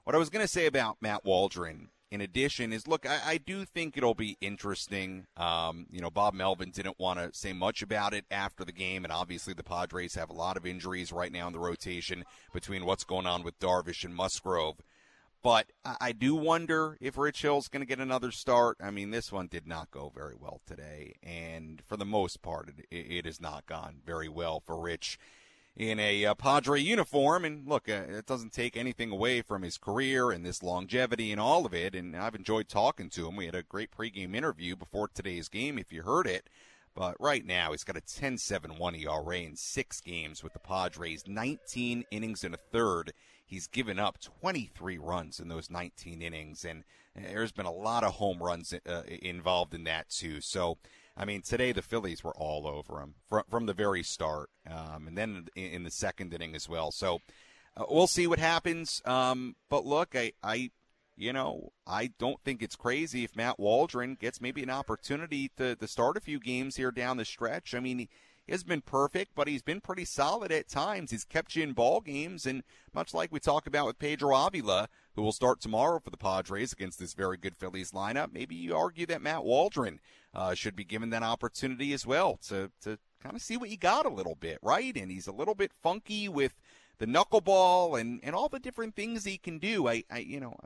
[0.04, 3.38] what I was going to say about Matt Waldron in addition is look, I, I,
[3.40, 5.26] do think it'll be interesting.
[5.36, 9.04] Um, you know, Bob Melvin didn't want to say much about it after the game,
[9.04, 12.86] and obviously the Padres have a lot of injuries right now in the rotation between
[12.86, 14.76] what's going on with Darvish and Musgrove.
[15.42, 18.78] But I, I do wonder if Rich Hill's going to get another start.
[18.80, 22.70] I mean, this one did not go very well today, and for the most part,
[22.92, 25.18] it, it has not gone very well for Rich
[25.76, 27.46] in a uh, Padre uniform.
[27.46, 31.42] And look, uh, it doesn't take anything away from his career and this longevity and
[31.42, 31.96] all of it.
[31.96, 33.36] And I've enjoyed talking to him.
[33.36, 36.50] We had a great pregame interview before today's game, if you heard it.
[36.96, 40.60] But right now, he's got a 10 7 1 ERA in six games with the
[40.60, 43.14] Padres, 19 innings and a third.
[43.46, 46.84] He's given up 23 runs in those 19 innings, and
[47.16, 50.40] there's been a lot of home runs uh, involved in that, too.
[50.40, 50.78] So
[51.16, 55.08] I mean, today the Phillies were all over him from from the very start, um,
[55.08, 56.92] and then in, in, the second inning as well.
[56.92, 57.20] So
[57.78, 59.02] uh, we'll see what happens.
[59.06, 60.72] Um, but look, I, I,
[61.16, 65.76] you know, I don't think it's crazy if Matt Waldron gets maybe an opportunity to,
[65.76, 67.74] to start a few games here down the stretch.
[67.74, 68.08] I mean.
[68.50, 71.12] Hasn't been perfect, but he's been pretty solid at times.
[71.12, 74.90] He's kept you in ball games, and much like we talk about with Pedro Avila,
[75.16, 78.76] who will start tomorrow for the Padres against this very good Phillies lineup, maybe you
[78.76, 80.02] argue that Matt Waldron
[80.34, 83.78] uh, should be given that opportunity as well to to kind of see what you
[83.78, 84.96] got a little bit, right?
[84.98, 86.60] And he's a little bit funky with
[86.98, 89.88] the knuckleball and and all the different things he can do.
[89.88, 90.58] I, I you know,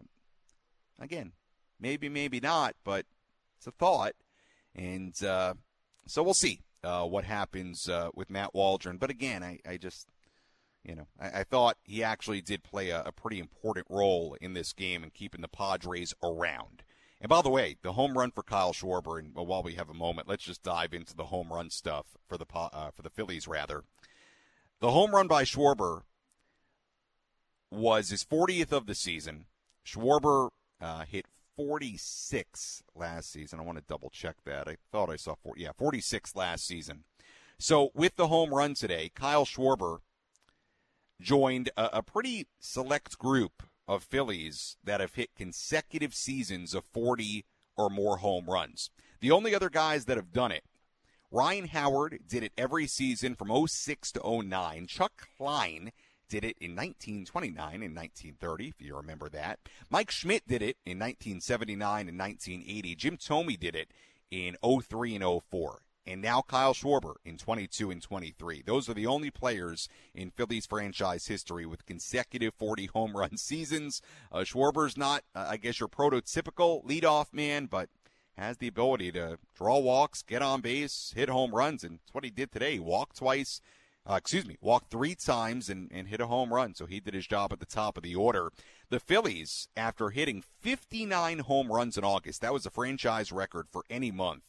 [0.99, 1.33] again,
[1.79, 3.05] maybe maybe not, but
[3.57, 4.13] it's a thought,
[4.75, 5.53] and uh,
[6.07, 8.97] so we'll see uh, what happens uh, with Matt Waldron.
[8.97, 10.07] But again, I, I just,
[10.83, 14.53] you know, I, I, thought he actually did play a, a, pretty important role in
[14.53, 16.83] this game and keeping the Padres around.
[17.19, 19.93] And by the way, the home run for Kyle Schwarber, and while we have a
[19.93, 23.47] moment, let's just dive into the home run stuff for the uh, for the Phillies.
[23.47, 23.83] Rather,
[24.79, 26.03] the home run by Schwarber
[27.71, 29.45] was his 40th of the season.
[29.83, 31.25] Schwarber uh, hit
[31.57, 33.59] 46 last season.
[33.59, 34.67] I want to double check that.
[34.67, 37.03] I thought I saw 40, yeah, 46 last season.
[37.59, 39.99] So with the home run today, Kyle Schwarber
[41.19, 47.45] joined a, a pretty select group of Phillies that have hit consecutive seasons of 40
[47.75, 48.91] or more home runs.
[49.19, 50.63] The only other guys that have done it,
[51.31, 54.87] Ryan Howard did it every season from 06 to 09.
[54.87, 55.91] Chuck Klein
[56.27, 59.59] did it in 1929 and 1930, if you remember that.
[59.89, 62.95] Mike Schmidt did it in 1979 and 1980.
[62.95, 63.91] Jim Thome did it
[64.31, 65.81] in 03 and 04.
[66.07, 68.63] And now Kyle Schwarber in 22 and 23.
[68.65, 74.01] Those are the only players in Phillies franchise history with consecutive 40 home run seasons.
[74.31, 77.89] Uh, Schwarber's not, uh, I guess, your prototypical leadoff man, but
[78.37, 82.23] has the ability to draw walks, get on base, hit home runs, and it's what
[82.23, 82.73] he did today.
[82.73, 83.61] He walked twice,
[84.09, 86.73] uh, excuse me, walked three times and, and hit a home run.
[86.73, 88.51] So he did his job at the top of the order.
[88.89, 93.83] The Phillies, after hitting 59 home runs in August, that was a franchise record for
[93.89, 94.43] any month.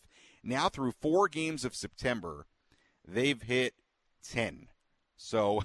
[0.44, 2.46] Now, through four games of September,
[3.06, 3.74] they've hit
[4.22, 4.68] 10.
[5.16, 5.62] So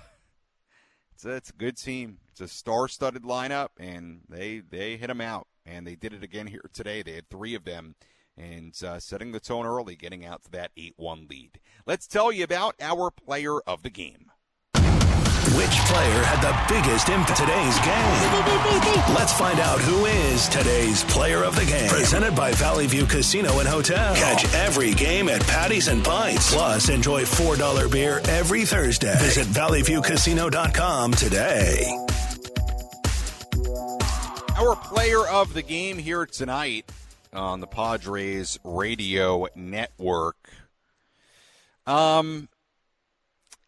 [1.14, 2.18] it's a, it's a good team.
[2.32, 5.48] It's a star studded lineup, and they, they hit them out.
[5.68, 7.04] and they did it again here today.
[7.04, 7.94] They had three of them
[8.38, 11.60] and uh, setting the tone early, getting out to that 8 1 lead.
[11.86, 14.32] Let's tell you about our player of the game.
[15.56, 19.14] Which player had the biggest impact today's game?
[19.14, 21.90] Let's find out who is today's player of the game.
[21.90, 24.16] Presented by Valley View Casino and Hotel.
[24.16, 26.56] Catch every game at Patties and Pints.
[26.56, 29.16] Plus, enjoy $4 beer every Thursday.
[29.20, 31.86] Visit valleyviewcasino.com today.
[34.58, 36.90] Our player of the game here tonight
[37.34, 40.50] on the Padres radio network.
[41.86, 42.50] Um,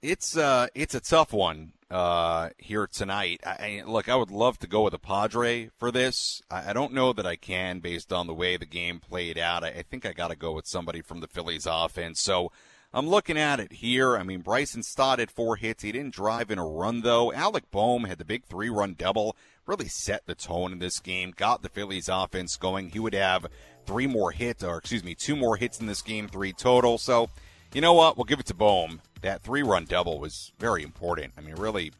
[0.02, 3.42] it's uh, it's a tough one uh, here tonight.
[3.46, 6.42] I, I, look, I would love to go with a Padre for this.
[6.50, 9.64] I, I, don't know that I can based on the way the game played out.
[9.64, 12.22] I, I think I got to go with somebody from the Phillies offense.
[12.22, 12.52] So
[12.94, 14.18] I'm looking at it here.
[14.18, 15.84] I mean, Bryson Stott had four hits.
[15.84, 17.34] He didn't drive in a run though.
[17.34, 19.36] Alec Bohm had the big three-run double.
[19.68, 21.34] Really set the tone in this game.
[21.36, 22.90] Got the Phillies offense going.
[22.90, 23.48] He would have
[23.86, 27.00] three more hits, or excuse me, two more hits in this game, three total.
[27.00, 27.30] So,
[27.74, 28.16] you know what?
[28.16, 29.02] We'll give it to Bohm.
[29.22, 31.34] That three run double was very important.
[31.36, 31.94] I mean, really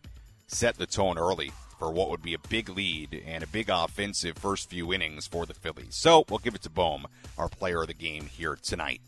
[0.48, 4.38] set the tone early for what would be a big lead and a big offensive
[4.38, 5.96] first few innings for the Phillies.
[5.96, 9.02] So, we'll give it to Bohm, our player of the game here tonight.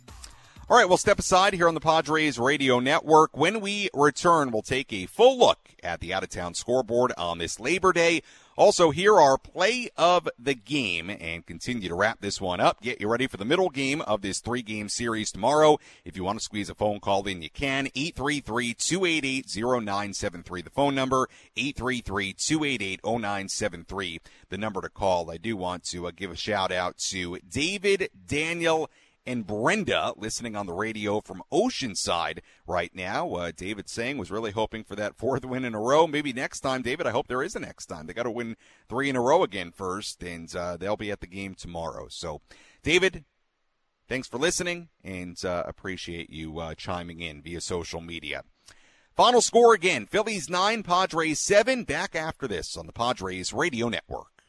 [0.69, 3.37] All right, we'll step aside here on the Padres Radio Network.
[3.37, 7.37] When we return, we'll take a full look at the out of town scoreboard on
[7.37, 8.21] this Labor Day.
[8.57, 12.81] Also, here our play of the game and continue to wrap this one up.
[12.81, 15.77] Get you ready for the middle game of this three game series tomorrow.
[16.03, 17.87] If you want to squeeze a phone call in, you can.
[17.95, 20.61] 833 288 0973.
[20.63, 24.21] The phone number 833 288 0973.
[24.49, 25.29] The number to call.
[25.29, 28.89] I do want to uh, give a shout out to David Daniel
[29.27, 33.33] and Brenda listening on the radio from Oceanside right now.
[33.33, 36.07] Uh, David saying was really hoping for that fourth win in a row.
[36.07, 37.05] Maybe next time, David.
[37.05, 38.07] I hope there is a next time.
[38.07, 38.55] They got to win
[38.87, 42.07] three in a row again first, and uh, they'll be at the game tomorrow.
[42.09, 42.41] So,
[42.81, 43.25] David,
[44.07, 48.43] thanks for listening, and uh, appreciate you uh, chiming in via social media.
[49.13, 51.83] Final score again: Phillies nine, Padres seven.
[51.83, 54.43] Back after this on the Padres Radio Network.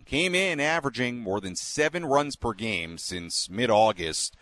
[0.05, 4.35] came in averaging more than seven runs per game since mid August.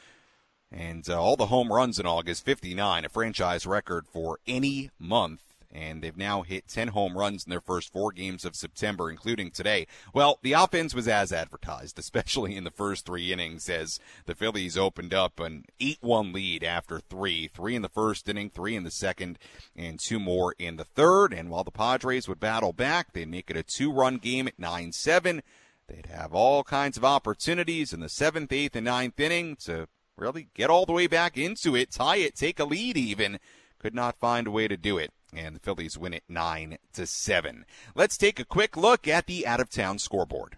[0.72, 5.49] And uh, all the home runs in August, 59, a franchise record for any month
[5.72, 9.52] and they've now hit 10 home runs in their first four games of September, including
[9.52, 9.86] today.
[10.14, 14.78] Well, the offense was as advertised, especially in the first three innings, as the Phillies
[14.78, 17.48] opened up an 8 1 lead after three.
[17.48, 19.38] Three in the first inning, three in the second,
[19.76, 21.34] and two more in the third.
[21.34, 24.60] And while the Padres would battle back, they'd make it a two run game at
[24.60, 25.44] 9 7.
[25.88, 30.50] They'd have all kinds of opportunities in the seventh, eighth, and ninth inning to really
[30.54, 33.40] get all the way back into it, tie it, take a lead even.
[33.80, 37.06] Could not find a way to do it and the Phillies win it 9 to
[37.06, 37.66] 7.
[37.96, 40.58] Let's take a quick look at the out of town scoreboard.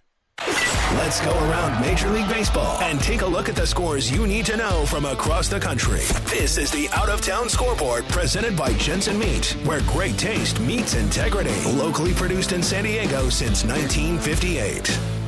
[0.96, 4.46] Let's go around Major League Baseball and take a look at the scores you need
[4.48, 6.02] to know from across the country.
[6.26, 10.96] This is the Out of Town Scoreboard presented by Jensen Meat, where great taste meets
[10.96, 11.56] integrity.
[11.72, 15.21] Locally produced in San Diego since 1958.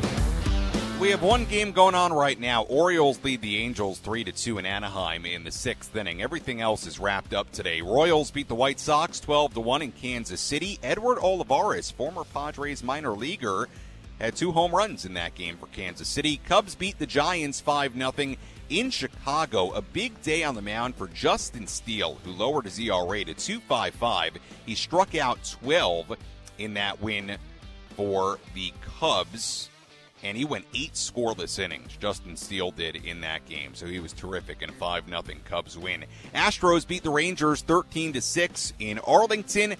[1.03, 2.63] We have one game going on right now.
[2.63, 6.21] Orioles lead the Angels 3 to 2 in Anaheim in the 6th inning.
[6.21, 7.81] Everything else is wrapped up today.
[7.81, 10.79] Royals beat the White Sox 12 to 1 in Kansas City.
[10.81, 13.67] Edward Olivares, former Padres minor leaguer,
[14.17, 16.39] had two home runs in that game for Kansas City.
[16.47, 18.35] Cubs beat the Giants 5 0
[18.69, 19.71] in Chicago.
[19.71, 24.37] A big day on the mound for Justin Steele, who lowered his ERA to 2.55.
[24.65, 26.15] He struck out 12
[26.59, 27.35] in that win
[27.97, 29.69] for the Cubs
[30.23, 31.95] and he went eight scoreless innings.
[31.97, 35.77] Justin Steele did in that game, so he was terrific in a five 0 Cubs
[35.77, 36.05] win.
[36.33, 39.75] Astros beat the Rangers thirteen to six in Arlington.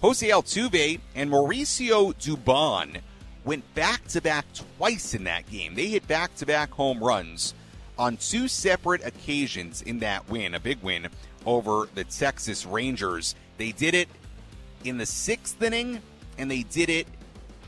[0.00, 3.00] Jose Altuve and Mauricio Dubon
[3.44, 5.74] went back to back twice in that game.
[5.74, 7.54] They hit back to back home runs
[7.98, 11.08] on two separate occasions in that win, a big win
[11.44, 13.34] over the Texas Rangers.
[13.56, 14.08] They did it
[14.84, 16.00] in the sixth inning,
[16.36, 17.08] and they did it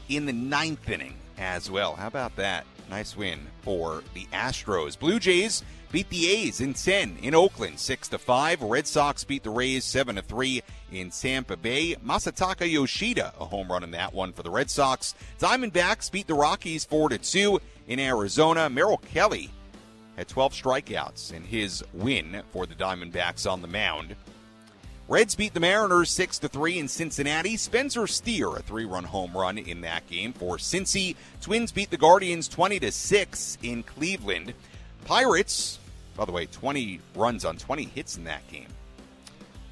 [0.09, 1.97] in the ninth inning as well.
[1.97, 2.67] How about that?
[2.91, 4.99] Nice win for the Astros.
[4.99, 8.63] Blue Jays beat the A's in 10 in Oakland, 6 to 5.
[8.63, 10.63] Red Sox beat the Rays 7 to 3
[10.93, 11.97] in Tampa Bay.
[12.05, 15.15] Masataka Yoshida, a home run in that one for the Red Sox.
[15.39, 18.69] Diamondbacks beat the Rockies 4 to 2 in Arizona.
[18.69, 19.51] Merrill Kelly
[20.17, 24.15] had 12 strikeouts in his win for the Diamondbacks on the mound.
[25.11, 27.57] Reds beat the Mariners 6 to 3 in Cincinnati.
[27.57, 31.17] Spencer Steer a three-run home run in that game for Cincy.
[31.41, 34.55] Twins beat the Guardians 20 to 6 in Cleveland.
[35.07, 35.81] Pirates,
[36.17, 38.69] by the way, 20 runs on 20 hits in that game.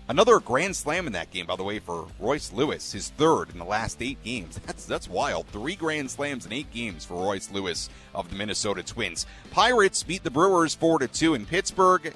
[0.08, 3.58] Another grand slam in that game, by the way, for Royce Lewis, his third in
[3.58, 4.58] the last eight games.
[4.66, 5.46] That's that's wild.
[5.48, 9.24] Three grand slams in eight games for Royce Lewis of the Minnesota Twins.
[9.52, 12.12] Pirates beat the Brewers four to two in Pittsburgh.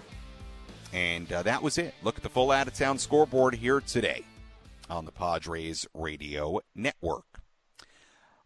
[0.93, 1.95] And uh, that was it.
[2.03, 4.25] Look at the full out of town scoreboard here today
[4.91, 7.25] on the Padres Radio Network.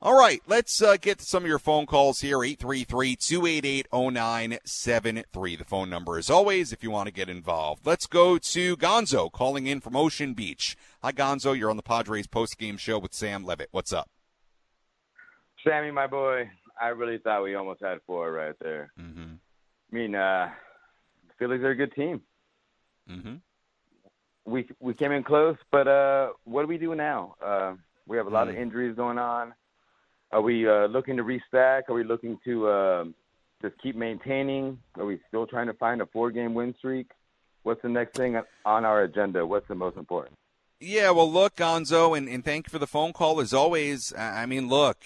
[0.00, 5.56] All right, let's uh, get to some of your phone calls here 833 288 0973.
[5.56, 7.86] The phone number, as always, if you want to get involved.
[7.86, 10.76] Let's go to Gonzo calling in from Ocean Beach.
[11.02, 11.58] Hi, Gonzo.
[11.58, 13.70] You're on the Padres post game show with Sam Levitt.
[13.72, 14.10] What's up?
[15.64, 18.92] Sammy, my boy, I really thought we almost had four right there.
[19.00, 19.32] Mm-hmm.
[19.92, 20.50] I mean, uh,
[21.38, 22.20] Phillies are a good team.
[23.10, 23.34] Mm-hmm.
[24.44, 27.34] We we came in close, but uh, what do we do now?
[27.44, 27.74] Uh,
[28.06, 28.50] we have a lot Mm.
[28.50, 29.54] of injuries going on.
[30.32, 31.82] Are we uh, looking to restack?
[31.88, 33.04] Are we looking to uh,
[33.62, 34.78] just keep maintaining?
[34.96, 37.10] Are we still trying to find a four-game win streak?
[37.64, 39.44] What's the next thing on our agenda?
[39.44, 40.36] What's the most important?
[40.78, 44.12] Yeah, well, look, Gonzo, and, and thank you for the phone call as always.
[44.12, 44.98] I I mean, look,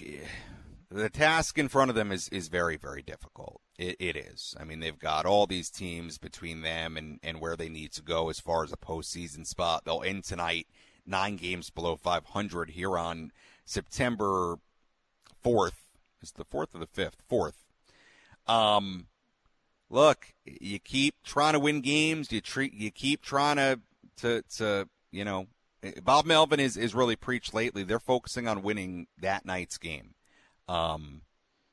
[0.90, 3.60] the task in front of them is, is very, very difficult.
[3.80, 4.54] It, it is.
[4.60, 8.02] I mean, they've got all these teams between them and, and where they need to
[8.02, 9.86] go as far as a postseason spot.
[9.86, 10.66] They'll end tonight
[11.06, 13.32] nine games below 500 here on
[13.64, 14.58] September
[15.42, 15.80] 4th.
[16.20, 17.14] Is the 4th or the 5th?
[17.30, 18.52] 4th.
[18.52, 19.06] Um,
[19.88, 22.30] look, you keep trying to win games.
[22.30, 23.80] You treat, you keep trying to,
[24.18, 25.46] to, to, you know,
[26.04, 27.84] Bob Melvin is, is really preached lately.
[27.84, 30.12] They're focusing on winning that night's game.
[30.68, 31.22] Um,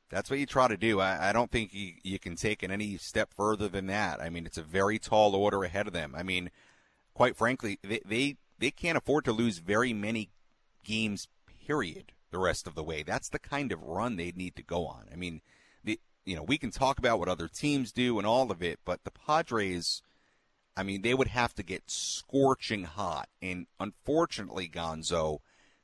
[0.10, 0.99] that's what you try to do.
[0.99, 4.22] I, I don't think you, you can take it any step further than that.
[4.22, 6.14] I mean, it's a very tall order ahead of them.
[6.16, 6.49] I mean,
[7.14, 10.30] quite frankly, they, they, they can't afford to lose very many
[10.84, 11.28] games,
[11.66, 13.03] period, the rest of the way.
[13.03, 15.05] That's the kind of run they need to go on.
[15.12, 15.41] I mean,
[15.84, 18.80] the, you know, we can talk about what other teams do and all of it,
[18.86, 20.01] but the Padres,
[20.76, 23.28] I mean, they would have to get scorching hot.
[23.41, 25.39] And unfortunately, Gonzo,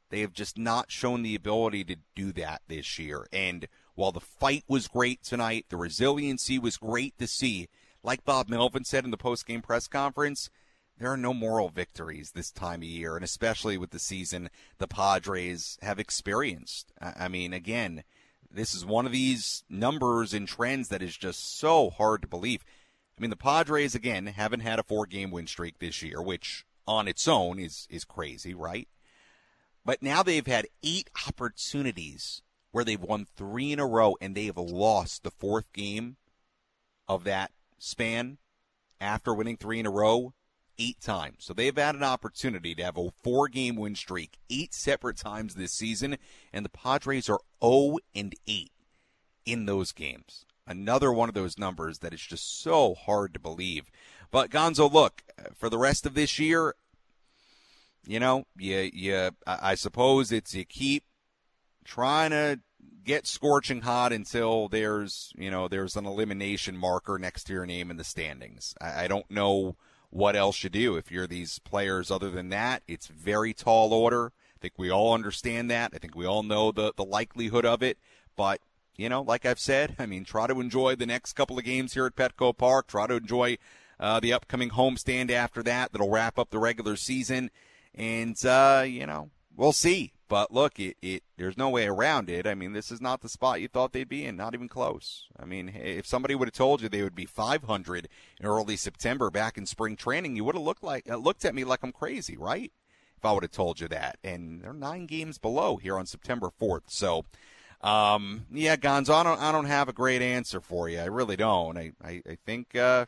[0.10, 3.26] they have just not shown the ability to do that this year.
[3.34, 7.68] And while the fight was great tonight, the resiliency was great to see.
[8.04, 10.50] Like Bob Melvin said in the post-game press conference,
[10.98, 14.88] there are no moral victories this time of year, and especially with the season the
[14.88, 16.92] Padres have experienced.
[17.02, 18.04] I mean, again,
[18.52, 22.64] this is one of these numbers and trends that is just so hard to believe.
[23.18, 27.08] I mean, the Padres again haven't had a four-game win streak this year, which on
[27.08, 28.88] its own is is crazy, right?
[29.86, 32.42] But now they've had eight opportunities
[32.74, 36.18] where they've won three in a row and they have lost the fourth game
[37.08, 38.40] of that span
[39.00, 40.34] after winning three in a row
[40.80, 41.38] eight times.
[41.40, 45.54] So they've had an opportunity to have a four game win streak eight separate times
[45.54, 46.18] this season,
[46.52, 48.72] and the Padres are 0 and 8
[49.46, 50.44] in those games.
[50.66, 53.92] Another one of those numbers that is just so hard to believe.
[54.32, 55.22] But Gonzo, look,
[55.56, 56.74] for the rest of this year,
[58.08, 61.04] you know, you you I suppose it's you keep
[61.84, 62.60] trying to
[63.04, 67.92] get scorching hot until there's you know there's an elimination marker next to your name
[67.92, 68.76] in the standings.
[68.80, 69.76] I, I don't know
[70.10, 72.12] what else you do if you're these players.
[72.12, 74.32] Other than that, it's very tall order.
[74.56, 75.92] I think we all understand that.
[75.94, 77.98] I think we all know the the likelihood of it.
[78.36, 78.62] But
[78.96, 81.94] you know, like I've said, I mean, try to enjoy the next couple of games
[81.94, 82.88] here at Petco Park.
[82.88, 83.58] Try to enjoy
[84.00, 85.92] uh, the upcoming homestand after that.
[85.92, 87.50] That'll wrap up the regular season,
[87.96, 90.14] and uh, you know, we'll see.
[90.28, 92.48] But look, it, it there's no way around it.
[92.48, 95.28] I mean, this is not the spot you thought they'd be in, not even close.
[95.38, 98.08] I mean, if somebody would have told you they would be 500
[98.40, 101.56] in early September back in spring training, you would have looked like uh, looked at
[101.56, 102.72] me like I'm crazy, right?
[103.18, 104.18] If I would have told you that.
[104.24, 106.84] And they're nine games below here on September 4th.
[106.88, 107.26] So,
[107.82, 111.00] um, yeah, Gonzo, I don't I don't have a great answer for you.
[111.00, 111.78] I really don't.
[111.78, 112.76] I I, I think.
[112.76, 113.06] Uh,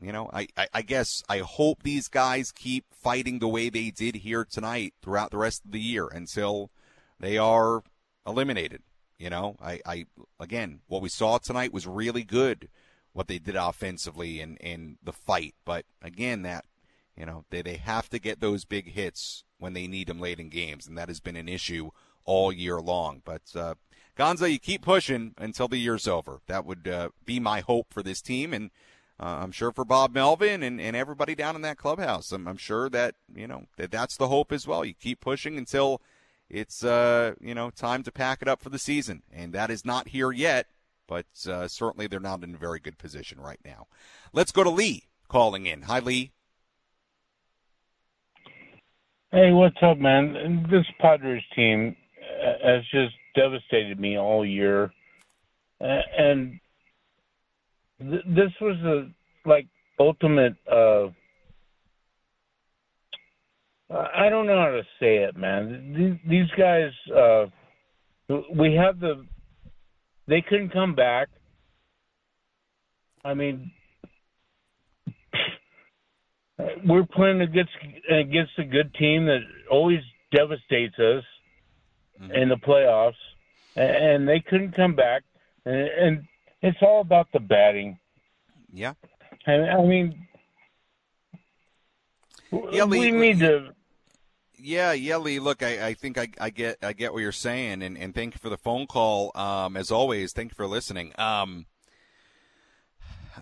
[0.00, 3.90] you know, I, I, I guess I hope these guys keep fighting the way they
[3.90, 6.70] did here tonight throughout the rest of the year until
[7.18, 7.82] they are
[8.26, 8.82] eliminated.
[9.18, 10.06] You know, I, I
[10.38, 12.68] again, what we saw tonight was really good,
[13.12, 15.54] what they did offensively and, and the fight.
[15.64, 16.66] But again, that
[17.16, 20.38] you know, they, they have to get those big hits when they need them late
[20.38, 21.90] in games, and that has been an issue
[22.24, 23.22] all year long.
[23.24, 23.74] But uh,
[24.18, 26.40] Gonzo, you keep pushing until the year's over.
[26.46, 28.70] That would uh, be my hope for this team, and
[29.18, 32.32] uh, I'm sure for Bob Melvin and, and everybody down in that clubhouse.
[32.32, 34.84] I'm, I'm sure that you know that that's the hope as well.
[34.84, 36.02] You keep pushing until
[36.50, 39.84] it's uh, you know time to pack it up for the season, and that is
[39.84, 40.66] not here yet.
[41.08, 43.86] But uh, certainly they're not in a very good position right now.
[44.32, 45.82] Let's go to Lee calling in.
[45.82, 46.32] Hi, Lee.
[49.30, 50.66] Hey, what's up, man?
[50.70, 54.92] This Padres team uh, has just devastated me all year,
[55.80, 56.58] and
[58.00, 59.66] th- this was a like
[59.98, 60.56] ultimate.
[60.70, 61.08] Uh,
[63.90, 65.94] I don't know how to say it, man.
[65.96, 67.46] These, these guys, uh,
[68.54, 69.24] we have the,
[70.26, 71.28] they couldn't come back.
[73.24, 73.70] I mean,
[76.84, 77.72] we're playing against
[78.10, 79.40] against a good team that
[79.70, 80.00] always
[80.34, 81.24] devastates us
[82.20, 82.32] mm-hmm.
[82.32, 83.14] in the playoffs,
[83.76, 85.22] and they couldn't come back.
[85.64, 86.22] And
[86.62, 87.98] it's all about the batting.
[88.72, 88.94] Yeah.
[89.46, 90.26] And I mean,
[92.72, 93.72] yeah, we need to.
[94.58, 97.96] Yeah, yeah, Look, I, I think I, I, get I get what you're saying, and,
[97.96, 99.30] and thank you for the phone call.
[99.34, 101.12] Um, as always, thank you for listening.
[101.18, 101.66] Um,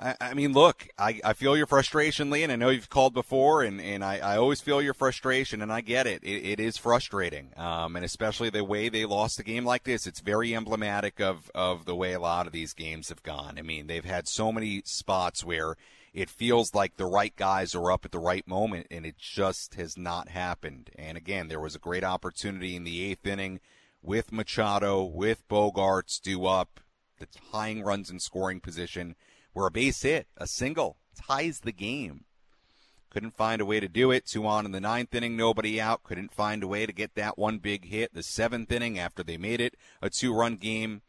[0.01, 3.15] I, I mean, look, I, I feel your frustration, Lee, and I know you've called
[3.15, 6.23] before, and, and I, I always feel your frustration, and I get it.
[6.23, 10.07] It, it is frustrating, um, and especially the way they lost a game like this.
[10.07, 13.59] It's very emblematic of, of the way a lot of these games have gone.
[13.59, 15.77] I mean, they've had so many spots where
[16.13, 19.75] it feels like the right guys are up at the right moment, and it just
[19.75, 20.91] has not happened.
[20.97, 23.61] And again, there was a great opportunity in the eighth inning
[24.03, 26.81] with Machado, with Bogaerts due up,
[27.19, 29.15] the tying runs in scoring position–
[29.55, 32.25] where a base hit, a single, ties the game.
[33.09, 34.27] Couldn't find a way to do it.
[34.27, 36.03] Two on in the ninth inning, nobody out.
[36.03, 38.13] Couldn't find a way to get that one big hit.
[38.13, 41.03] The seventh inning, after they made it a two run game,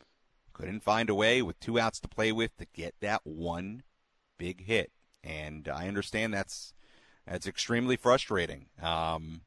[0.53, 3.81] couldn't find a way with two outs to play with to get that one
[4.37, 4.91] big hit.
[5.23, 6.75] And I understand that's
[7.25, 8.67] that's extremely frustrating.
[8.79, 9.41] Um,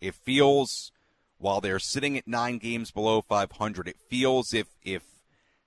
[0.00, 0.92] it feels
[1.38, 5.02] while they're sitting at nine games below 500, it feels if if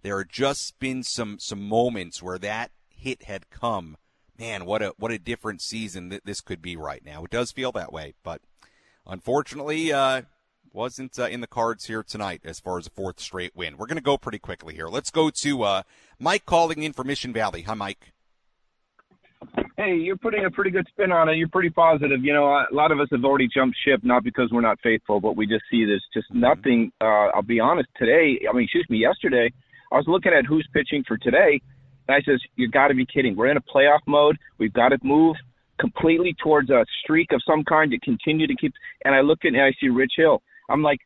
[0.02, 3.98] there had just been some some moments where that hit had come,
[4.38, 7.24] man, what a what a different season that this could be right now.
[7.24, 8.42] It does feel that way, but
[9.06, 10.24] unfortunately, uh,
[10.74, 13.78] wasn't uh, in the cards here tonight as far as a fourth straight win.
[13.78, 14.88] We're going to go pretty quickly here.
[14.88, 15.84] Let's go to uh,
[16.20, 17.64] Mike calling in from Mission Valley.
[17.64, 18.14] Hi, Mike.
[19.78, 21.36] Hey, you're putting a pretty good spin on it.
[21.36, 22.24] You're pretty positive.
[22.24, 25.20] You know, a lot of us have already jumped ship, not because we're not faithful,
[25.20, 26.40] but we just see there's just mm-hmm.
[26.40, 26.92] nothing.
[27.00, 27.90] Uh, I'll be honest.
[27.98, 29.52] Today, I mean, excuse me, yesterday,
[29.92, 31.62] I was looking at who's pitching for today,
[32.08, 33.36] and I says, you got to be kidding.
[33.36, 34.38] We're in a playoff mode.
[34.58, 35.36] We've got to move
[35.80, 38.74] completely towards a streak of some kind to continue to keep.
[39.06, 40.42] And I look at and I see Rich Hill.
[40.70, 41.00] I'm like,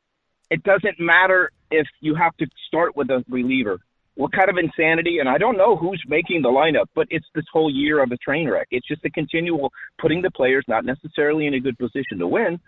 [0.50, 3.80] it doesn't matter if you have to start with a reliever.
[4.16, 5.20] What kind of insanity?
[5.20, 8.18] And I don't know who's making the lineup, but it's this whole year of a
[8.18, 8.68] train wreck.
[8.70, 12.60] It's just a continual putting the players not necessarily in a good position to win,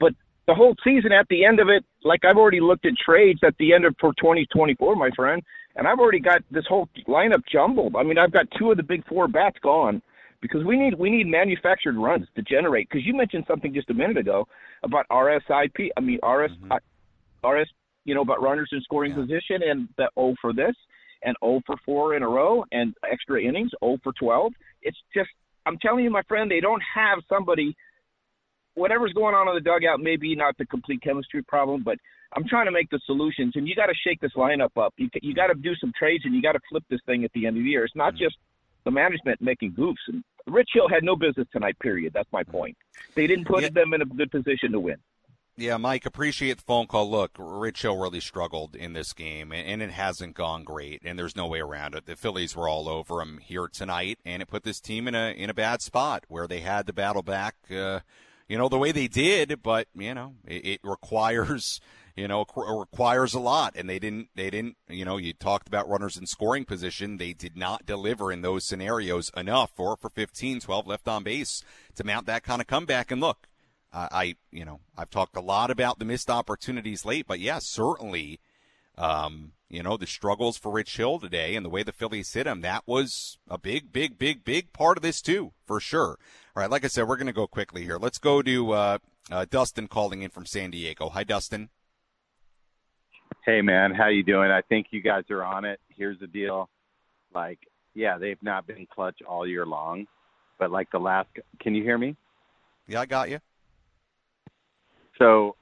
[0.00, 0.12] but
[0.48, 3.54] the whole season at the end of it, like I've already looked at trades at
[3.58, 5.42] the end of for 2024, my friend,
[5.78, 7.94] and I've already got this whole lineup jumbled.
[7.96, 10.02] I mean, I've got two of the big four bats gone
[10.42, 12.88] because we need we need manufactured runs to generate.
[12.88, 14.46] Because you mentioned something just a minute ago
[14.82, 15.88] about RSIP.
[15.96, 17.48] I mean RS mm-hmm.
[17.48, 17.68] RS.
[18.04, 19.18] You know about runners in scoring yeah.
[19.18, 20.74] position and the O for this
[21.22, 24.52] and O for four in a row and extra innings O for 12.
[24.82, 25.30] It's just
[25.66, 27.76] I'm telling you, my friend, they don't have somebody.
[28.74, 31.98] Whatever's going on in the dugout, maybe not the complete chemistry problem, but
[32.34, 34.94] I'm trying to make the solutions, and you got to shake this lineup up.
[34.96, 37.32] You you got to do some trades, and you got to flip this thing at
[37.32, 37.84] the end of the year.
[37.84, 38.36] It's not just
[38.84, 39.96] the management making goofs.
[40.08, 41.78] And Rich Hill had no business tonight.
[41.80, 42.12] Period.
[42.12, 42.76] That's my point.
[43.14, 43.70] They didn't put yeah.
[43.70, 44.96] them in a good position to win.
[45.58, 47.10] Yeah, Mike, appreciate the phone call.
[47.10, 51.34] Look, Rich Hill really struggled in this game, and it hasn't gone great, and there's
[51.34, 52.06] no way around it.
[52.06, 55.32] The Phillies were all over him here tonight, and it put this team in a
[55.32, 58.00] in a bad spot where they had to battle back, uh,
[58.46, 59.60] you know, the way they did.
[59.60, 61.80] But you know, it, it requires
[62.18, 63.74] you know, requires a lot.
[63.76, 67.16] And they didn't, they didn't, you know, you talked about runners in scoring position.
[67.16, 69.70] They did not deliver in those scenarios enough.
[69.76, 71.62] Four for 15, 12 left on base
[71.94, 73.12] to mount that kind of comeback.
[73.12, 73.46] And look,
[73.92, 78.40] I, you know, I've talked a lot about the missed opportunities late, but yeah, certainly,
[78.98, 82.46] um, you know, the struggles for Rich Hill today and the way the Phillies hit
[82.46, 86.18] him, that was a big, big, big, big part of this too, for sure.
[86.56, 87.98] All right, like I said, we're going to go quickly here.
[87.98, 88.98] Let's go to uh,
[89.30, 91.08] uh, Dustin calling in from San Diego.
[91.10, 91.70] Hi, Dustin.
[93.48, 94.50] Hey man, how you doing?
[94.50, 95.80] I think you guys are on it.
[95.88, 96.68] Here's the deal.
[97.34, 97.58] Like,
[97.94, 100.06] yeah, they've not been clutch all year long,
[100.58, 102.14] but like the last Can you hear me?
[102.88, 103.38] Yeah, I got you.
[105.16, 105.56] So,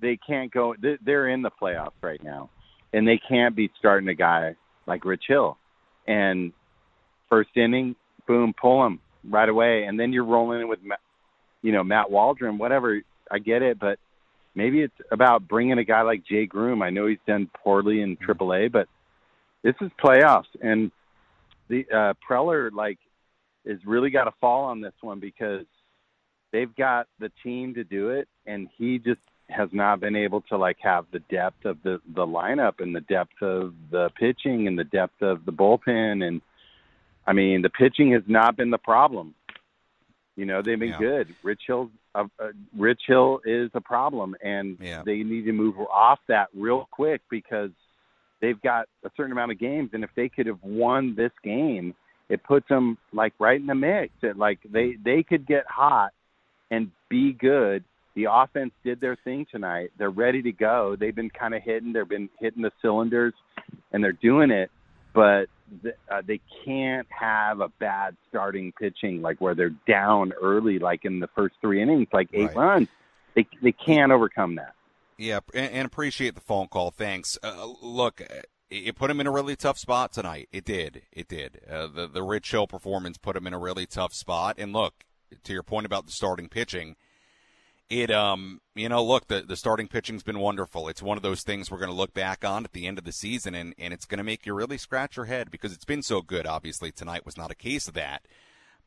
[0.00, 2.48] they can't go they're in the playoffs right now.
[2.92, 4.54] and they can't be starting a guy
[4.86, 5.58] like Rich Hill.
[6.06, 6.52] And
[7.28, 7.96] first inning,
[8.28, 10.78] boom, pull him right away, and then you're rolling in with,
[11.62, 13.00] you know, Matt Waldron, whatever.
[13.32, 13.98] I get it, but
[14.54, 16.82] maybe it's about bringing a guy like Jay Groome.
[16.82, 18.88] I know he's done poorly in AAA, but
[19.62, 20.90] this is playoffs, and
[21.68, 22.98] the uh, Preller like
[23.64, 25.66] is really got to fall on this one because
[26.52, 29.20] they've got the team to do it, and he just
[29.50, 33.00] has not been able to like have the depth of the the lineup and the
[33.00, 36.40] depth of the pitching and the depth of the bullpen and
[37.26, 39.34] I mean the pitching has not been the problem.
[40.36, 40.98] You know they've been Yeah.
[40.98, 41.34] good.
[41.42, 45.02] Rich Hill, uh, uh, Rich Hill is a problem, and Yeah.
[45.04, 47.70] they need to move off that real quick because
[48.40, 51.94] they've got a certain amount of games, and if they could have won this game,
[52.28, 54.12] it puts them like right in the mix.
[54.22, 56.12] It, like they they could get hot
[56.70, 57.84] and be good.
[58.14, 59.90] The offense did their thing tonight.
[59.98, 60.96] They're ready to go.
[60.98, 61.92] They've been kind of hitting.
[61.92, 63.34] They've been hitting the cylinders,
[63.92, 64.70] and they're doing it.
[65.12, 65.48] But
[65.82, 71.04] th- uh, they can't have a bad starting pitching like where they're down early, like
[71.04, 72.56] in the first three innings, like eight Right.
[72.56, 72.88] runs.
[73.34, 74.74] They they can't overcome that.
[75.18, 76.90] Yeah, and, and appreciate the phone call.
[76.90, 77.38] Thanks.
[77.42, 78.40] Uh, look, uh,
[78.70, 80.48] it put him in a really tough spot tonight.
[80.52, 81.02] It did.
[81.12, 81.60] It did.
[81.68, 84.56] Uh, the the Rich Hill performance put him in a really tough spot.
[84.58, 85.04] And look,
[85.44, 86.96] to your point about the starting pitching,
[87.90, 90.88] it um you know look the the starting pitching's been wonderful.
[90.88, 93.04] It's one of those things we're going to look back on at the end of
[93.04, 95.84] the season, and and it's going to make you really scratch your head because it's
[95.84, 96.46] been so good.
[96.46, 98.26] Obviously, tonight was not a case of that.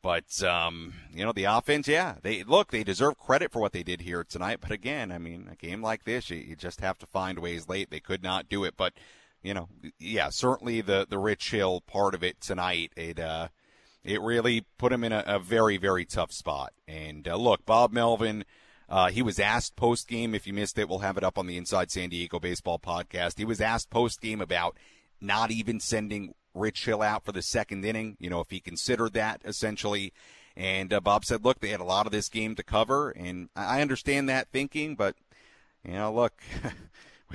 [0.02, 2.16] But um, you know the offense, yeah.
[2.22, 4.58] They look, they deserve credit for what they did here tonight.
[4.60, 7.70] But again, I mean, a game like this, you, you just have to find ways
[7.70, 7.90] late.
[7.90, 8.92] They could not do it, but
[9.42, 13.48] you know, yeah, certainly the the Rich Hill part of it tonight, it uh,
[14.02, 16.72] it really put him in a, a very very tough spot.
[16.88, 18.44] And uh, look, Bob Melvin.
[18.94, 20.36] Uh, he was asked post game.
[20.36, 23.38] If you missed it, we'll have it up on the Inside San Diego Baseball podcast.
[23.38, 24.76] He was asked post game about
[25.20, 28.16] not even sending Rich Hill out for the second inning.
[28.20, 30.12] You know, if he considered that essentially.
[30.56, 33.48] And uh, Bob said, look, they had a lot of this game to cover, and
[33.56, 35.16] I I understand that thinking, but
[35.84, 36.40] you know, look,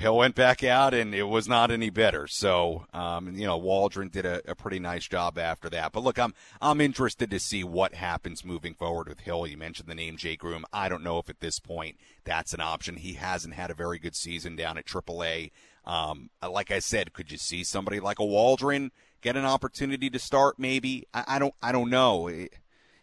[0.00, 2.26] Hill went back out, and it was not any better.
[2.26, 5.92] So, um, you know, Waldron did a, a pretty nice job after that.
[5.92, 9.46] But look, I'm I'm interested to see what happens moving forward with Hill.
[9.46, 10.64] You mentioned the name Jay Groome.
[10.72, 12.96] I don't know if at this point that's an option.
[12.96, 15.50] He hasn't had a very good season down at AAA.
[15.84, 18.92] Um, like I said, could you see somebody like a Waldron
[19.22, 20.58] get an opportunity to start?
[20.58, 21.54] Maybe I, I don't.
[21.62, 22.26] I don't know.
[22.28, 22.54] It,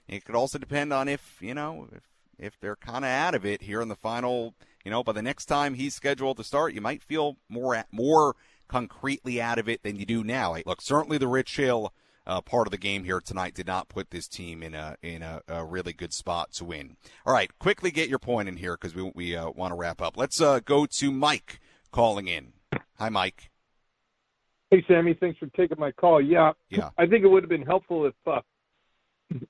[0.08, 2.04] it could also depend on if you know if
[2.40, 4.54] if they're kind of out of it here in the final.
[4.88, 7.92] You know, by the next time he's scheduled to start, you might feel more at,
[7.92, 8.38] more
[8.70, 10.56] concretely out of it than you do now.
[10.66, 11.94] Look, certainly the Rich Hill
[12.26, 15.24] uh, part of the game here tonight did not put this team in a in
[15.24, 16.96] a, a really good spot to win.
[17.26, 20.02] All right, quickly get your point in here because we we uh, want to wrap
[20.02, 20.16] up.
[20.16, 21.60] Let's uh, go to Mike
[21.92, 22.54] calling in.
[22.98, 23.52] Hi, Mike.
[24.72, 26.22] Hey, Sammy, thanks for taking my call.
[26.22, 26.92] Yeah, Yeah.
[26.98, 28.40] I think it would have been helpful if uh,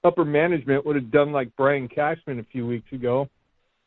[0.04, 3.30] upper management would have done like Brian Cashman a few weeks ago.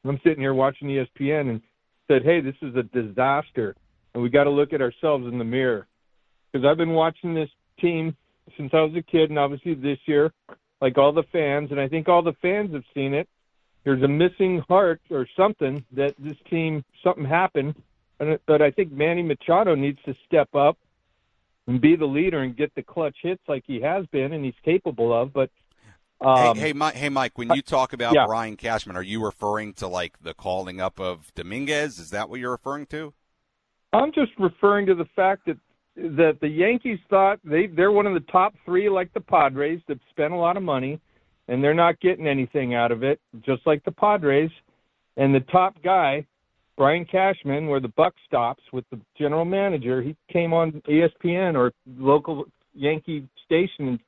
[0.04, 1.60] I'm sitting here watching ESPN and
[2.08, 3.76] said, "Hey, this is a disaster,
[4.14, 5.86] and we got to look at ourselves in the mirror."
[6.50, 8.16] Because I've been watching this team
[8.56, 10.32] since I was a kid, and obviously this year,
[10.80, 13.28] like all the fans, and I think all the fans have seen it.
[13.84, 17.74] There's a missing heart or something that this team something happened,
[18.18, 20.78] and but I think Manny Machado needs to step up
[21.66, 24.54] and be the leader and get the clutch hits like he has been and he's
[24.64, 25.32] capable of.
[25.32, 25.50] But
[26.20, 27.38] um, hey, hey, Mike, hey, Mike.
[27.38, 28.26] When you talk about yeah.
[28.26, 31.98] Brian Cashman, are you referring to like the calling up of Dominguez?
[31.98, 33.14] Is that what you're referring to?
[33.92, 35.56] I'm just referring to the fact that
[35.96, 39.98] that the Yankees thought they they're one of the top three, like the Padres, that
[40.10, 41.00] spent a lot of money,
[41.48, 44.50] and they're not getting anything out of it, just like the Padres.
[45.16, 46.26] And the top guy,
[46.76, 51.72] Brian Cashman, where the buck stops with the general manager, he came on ESPN or
[51.98, 52.44] local
[52.74, 53.98] Yankee station and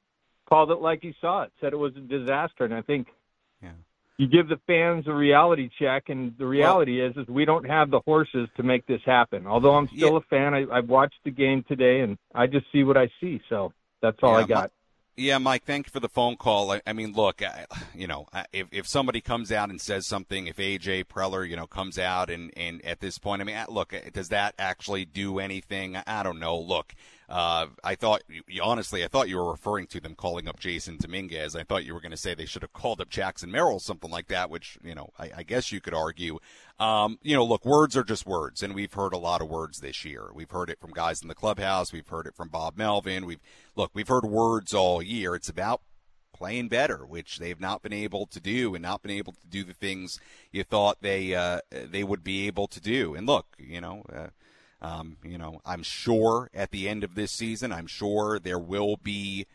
[0.53, 2.65] called it like he saw it, said it was a disaster.
[2.65, 3.07] And I think
[4.19, 7.91] you give the fans a reality check, and the reality is is we don't have
[7.91, 9.47] the horses to make this happen.
[9.47, 12.85] Although I'm still a fan, I, I've watched the game today, and I just see
[12.85, 13.41] what I see.
[13.49, 13.73] So
[14.03, 14.73] that's all I Yeah, got.
[15.17, 16.73] Yeah, Mike, thank you for the phone call.
[16.73, 20.07] I, I mean, look, I, you know, I- if if somebody comes out and says
[20.07, 23.57] something, if AJ Preller, you know, comes out and and at this point, I mean,
[23.71, 25.97] look, does that actually do anything?
[25.97, 26.59] I- I don't know.
[26.59, 26.95] Look,
[27.29, 28.23] uh, I thought,
[28.63, 31.57] honestly, I thought you were referring to them calling up Jasson Dominguez.
[31.57, 34.11] I thought you were going to say they should have called up Jackson Merrill, something
[34.11, 36.39] like that, which you know, I, I guess you could argue.
[36.79, 39.81] Um, you know, look, words are just words, and we've heard a lot of words
[39.81, 40.31] this year.
[40.35, 41.93] We've heard it from guys in the clubhouse.
[41.93, 43.25] We've heard it from Bob Melvin.
[43.25, 43.43] We've
[43.77, 45.35] look, we've heard words all year.
[45.35, 45.83] It's about
[46.35, 49.65] playing better, which they've not been able to do, and not been able to do
[49.65, 50.19] the things
[50.51, 53.15] you thought they uh, they would be able to do.
[53.15, 54.03] And look, you know.
[54.13, 54.29] Uh,
[54.83, 58.97] Um, you know, I'm sure at the end of this season, I'm sure there will
[58.97, 59.47] be,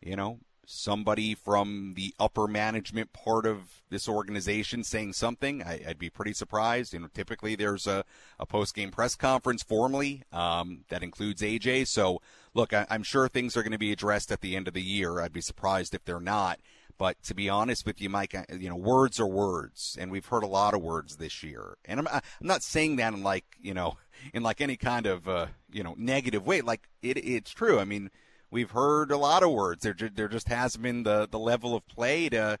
[0.00, 0.38] you know,
[0.70, 5.62] somebody from the upper management part of this organization saying something.
[5.62, 6.92] I, would be pretty surprised.
[6.92, 8.04] You know, typically there's a,
[8.38, 11.88] a post game press conference formally um, that includes AJ.
[11.88, 12.20] So,
[12.54, 14.82] look, I, I'm sure things are going to be addressed at the end of the
[14.82, 15.20] year.
[15.20, 16.60] I'd be surprised if they're not.
[16.98, 20.42] But to be honest with you, Mike, you know, words are words, and we've heard
[20.42, 21.78] a lot of words this year.
[21.84, 23.96] And I'm, I'm not saying that in like, you know,
[24.34, 26.60] in like any kind of, uh, you know, negative way.
[26.60, 27.78] Like it, it's true.
[27.78, 28.10] I mean,
[28.50, 29.84] we've heard a lot of words.
[29.84, 32.58] There, there just hasn't been the, the level of play to,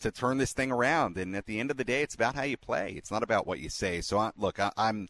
[0.00, 1.16] to turn this thing around.
[1.16, 2.92] And at the end of the day, it's about how you play.
[2.96, 4.02] It's not about what you say.
[4.02, 5.08] So I, look, I, I'm,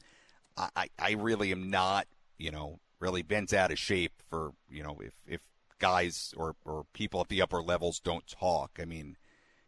[0.56, 2.06] I, I really am not,
[2.36, 5.40] you know, really bent out of shape for, you know, if, if
[5.78, 8.78] guys or, or people at the upper levels don't talk.
[8.80, 9.16] I mean,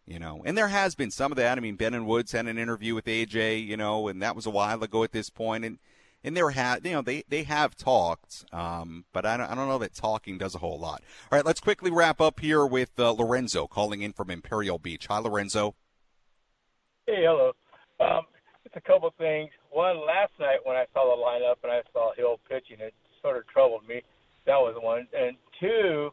[0.07, 1.59] you know, and there has been some of that.
[1.59, 4.47] I mean, Ben and Woods had an interview with AJ, you know, and that was
[4.47, 5.79] a while ago at this point, and
[6.23, 9.69] and there had you know they they have talked, um, but I don't I don't
[9.69, 11.03] know that talking does a whole lot.
[11.31, 15.07] All right, let's quickly wrap up here with uh, Lorenzo calling in from Imperial Beach.
[15.07, 15.75] Hi, Lorenzo.
[17.07, 17.53] Hey, hello.
[18.01, 18.23] Um,
[18.65, 19.51] just a couple things.
[19.71, 23.37] One, last night when I saw the lineup and I saw Hill pitching, it sort
[23.37, 24.03] of troubled me.
[24.47, 25.07] That was one.
[25.17, 26.11] And two,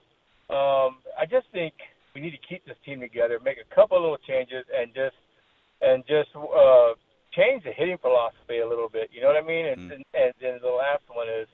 [0.53, 1.73] um, I just think
[2.13, 5.15] we need to keep this team together, make a couple little changes, and just
[5.81, 6.93] and just uh,
[7.33, 9.09] change the hitting philosophy a little bit.
[9.11, 9.65] You know what I mean?
[9.67, 9.93] And mm.
[9.95, 11.47] and, and then the last one is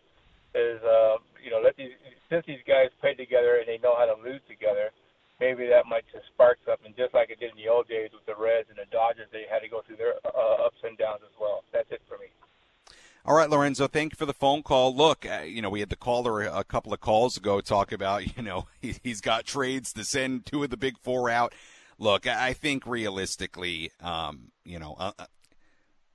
[0.56, 1.94] is uh, you know let these
[2.30, 4.90] since these guys play together and they know how to lose together,
[5.44, 8.26] maybe that might just spark something, just like it did in the old days with
[8.26, 9.30] the Reds and the Dodgers.
[9.30, 11.62] They had to go through their uh, ups and downs as well.
[11.76, 12.32] That's it for me.
[13.26, 14.94] All right, Lorenzo, thank you for the phone call.
[14.94, 18.36] Look, uh, you know, we had the caller a couple of calls ago talk about,
[18.38, 21.54] you know, he, has got trades to send two of the big four out.
[21.98, 25.26] Look, I think realistically, um, you know, uh, uh,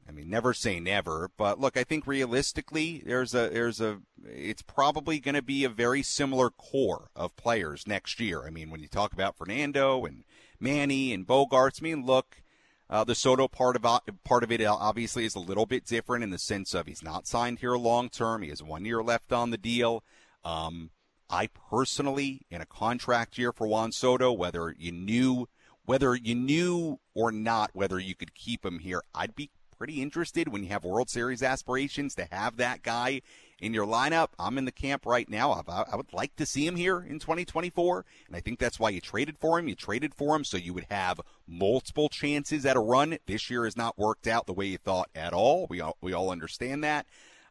[0.07, 4.63] I mean, never say never, but look, I think realistically, there's a, there's a, it's
[4.63, 8.45] probably going to be a very similar core of players next year.
[8.47, 10.25] I mean, when you talk about Fernando and
[10.61, 12.43] Manny and Bogaerts, I mean, look,
[12.91, 13.83] uh, the Soto part of
[14.25, 17.27] part of it obviously is a little bit different in the sense of he's not
[17.27, 18.43] signed here long term.
[18.43, 20.03] He has one year left on the deal.
[20.45, 20.91] Um,
[21.31, 25.49] I personally, in a contract year for Juan Soto, whether you knew
[25.85, 30.49] whether you knew or not whether you could keep him here, I'd be pretty interested
[30.49, 33.23] when you have World Series aspirations to have that guy
[33.61, 34.29] in your lineup.
[34.39, 35.65] I'm in the camp right now.
[35.69, 39.01] I, would like to see him here in 2024, and I think that's why you
[39.01, 39.69] traded for him.
[39.69, 43.19] You traded for him so you would have multiple chances at a run.
[43.27, 45.67] This year has not worked out the way you thought at all.
[45.69, 47.07] We all, we all understand that.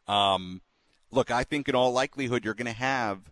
[0.06, 0.62] Um,
[1.10, 3.30] look, I think in all likelihood you're going to have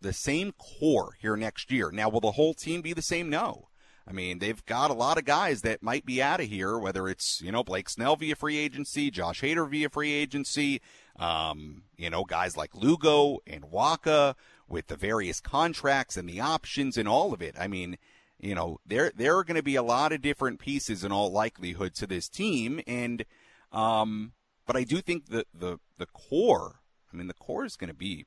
[0.00, 1.90] the same core here next year.
[1.90, 3.30] Now, will the whole team be the same?
[3.30, 3.68] No.
[4.06, 7.08] I mean, they've got a lot of guys that might be out of here, whether
[7.08, 10.80] it's, you know, Blake Snell via free agency, Josh Hader via free agency,
[11.18, 14.34] um, you know, guys like Lugo and Wacha
[14.68, 17.54] with the various contracts and the options and all of it.
[17.58, 17.98] I mean,
[18.38, 21.30] you know, there there are going to be a lot of different pieces in all
[21.30, 23.24] likelihood to this team, and
[23.70, 24.32] um,
[24.66, 26.80] but I do think that the the core,
[27.12, 28.26] I mean, the core is going to be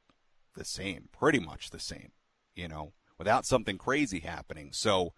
[0.55, 2.11] the same, pretty much the same,
[2.55, 4.69] you know, without something crazy happening.
[4.71, 5.13] So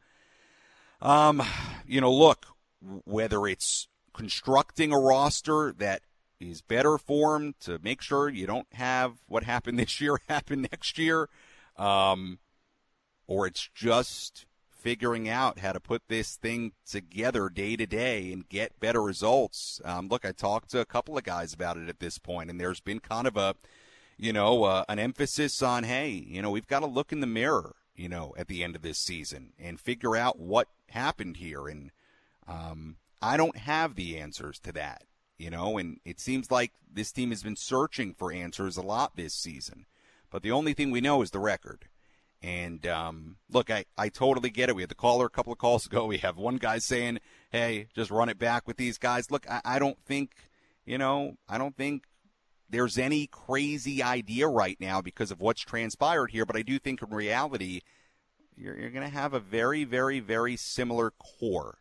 [1.02, 1.44] um,
[1.86, 2.46] you know, look,
[2.82, 6.02] whether it's constructing a roster that
[6.40, 10.98] is better formed to make sure you don't have what happened this year happen next
[10.98, 11.30] year,
[11.78, 12.40] um,
[13.28, 18.48] or it's just figuring out how to put this thing together day to day and
[18.48, 19.82] get better results.
[19.84, 22.60] Um, look, I talked to a couple of guys about it at this point, and
[22.60, 23.56] there's been kind of a,
[24.18, 27.28] you know, uh, an emphasis on, hey, you know, we've got to look in the
[27.28, 31.68] mirror you know, at the end of this season and figure out what happened here.
[31.68, 31.92] And
[32.48, 35.04] um, I don't have the answers to that,
[35.38, 39.16] you know, and it seems like this team has been searching for answers a lot
[39.16, 39.86] this season.
[40.32, 41.86] But the only thing we know is the record.
[42.42, 44.76] And um, look, I, I totally get it.
[44.76, 46.06] We had the caller a couple of calls ago.
[46.08, 47.20] We have one guy saying,
[47.52, 49.32] hey, just run it back with these guys.
[49.32, 50.32] Look, I, I don't think,
[50.86, 52.04] you know, I don't think
[52.70, 57.02] there's any crazy idea right now because of what's transpired here, but I do think
[57.02, 57.82] in reality,
[58.56, 61.78] you're, you're going to have a very, very, very similar core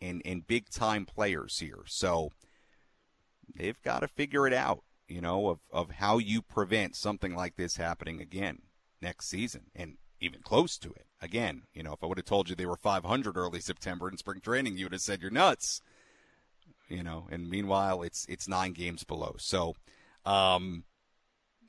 [0.00, 1.82] in, in big time players here.
[1.86, 2.30] So
[3.54, 7.56] they've got to figure it out, you know, of, of how you prevent something like
[7.56, 8.62] this happening again
[9.00, 11.06] next season and even close to it.
[11.20, 14.16] Again, you know, if I would have told you they were 500 early September in
[14.16, 15.82] spring training, you would have said you're nuts.
[16.88, 19.36] You know, and meanwhile, it's it's nine games below.
[19.38, 19.74] So,
[20.26, 20.84] um,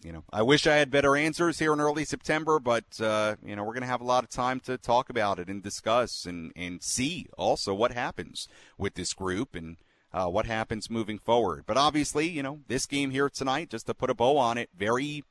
[0.04, 3.56] you know, I wish I had better answers here in early September, but uh, you
[3.56, 6.26] know, we're going to have a lot of time to talk about it and discuss
[6.26, 8.48] and and see also what happens
[8.78, 9.56] with this group.
[9.56, 9.78] And
[10.14, 11.64] uh, what happens moving forward.
[11.66, 14.70] But obviously, you know, this game here tonight, just to put a bow on it,
[14.76, 15.24] very,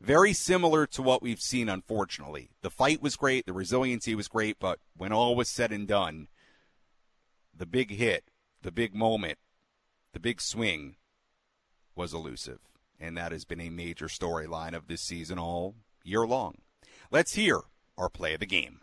[0.00, 2.50] very similar to what we've seen, unfortunately.
[2.60, 6.28] The fight was great, the resiliency was great, but when all was said and done,
[7.56, 8.24] the big hit,
[8.62, 9.38] the big moment,
[10.12, 10.96] the big swing
[11.94, 12.60] was elusive.
[13.00, 16.58] And that has been a major storyline of this season all year long.
[17.10, 17.60] Let's hear
[17.96, 18.80] our play of the game.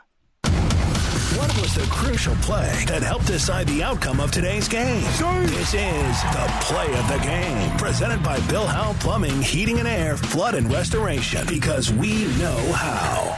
[1.38, 5.02] What was the crucial play that helped decide the outcome of today's game?
[5.02, 10.16] This is the play of the game, presented by Bill Howe Plumbing, Heating and Air,
[10.16, 13.38] Flood and Restoration, because we know how.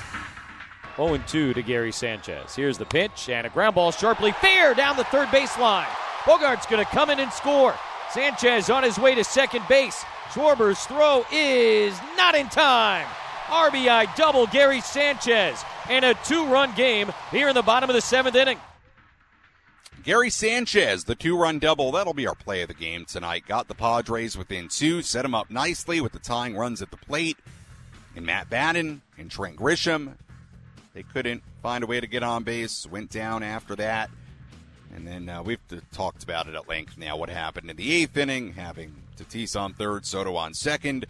[0.96, 2.56] 0 2 to Gary Sanchez.
[2.56, 5.88] Here's the pitch and a ground ball sharply fair down the third baseline.
[6.22, 7.74] Bogaerts going to come in and score.
[8.12, 10.06] Sanchez on his way to second base.
[10.32, 13.08] Schwarber's throw is not in time.
[13.48, 18.02] RBI double Gary Sanchez and a two run game here in the bottom of the
[18.02, 18.60] seventh inning.
[20.04, 21.92] Gary Sanchez, the two run double.
[21.92, 23.46] That'll be our play of the game tonight.
[23.46, 26.98] Got the Padres within two, set them up nicely with the tying runs at the
[26.98, 27.38] plate.
[28.16, 30.14] And Matt Batten and Trent Grisham,
[30.94, 34.10] they couldn't find a way to get on base, went down after that.
[34.96, 35.60] And then uh, we've
[35.92, 39.74] talked about it at length now what happened in the eighth inning, having Tatis on
[39.74, 41.06] third, Soto on second.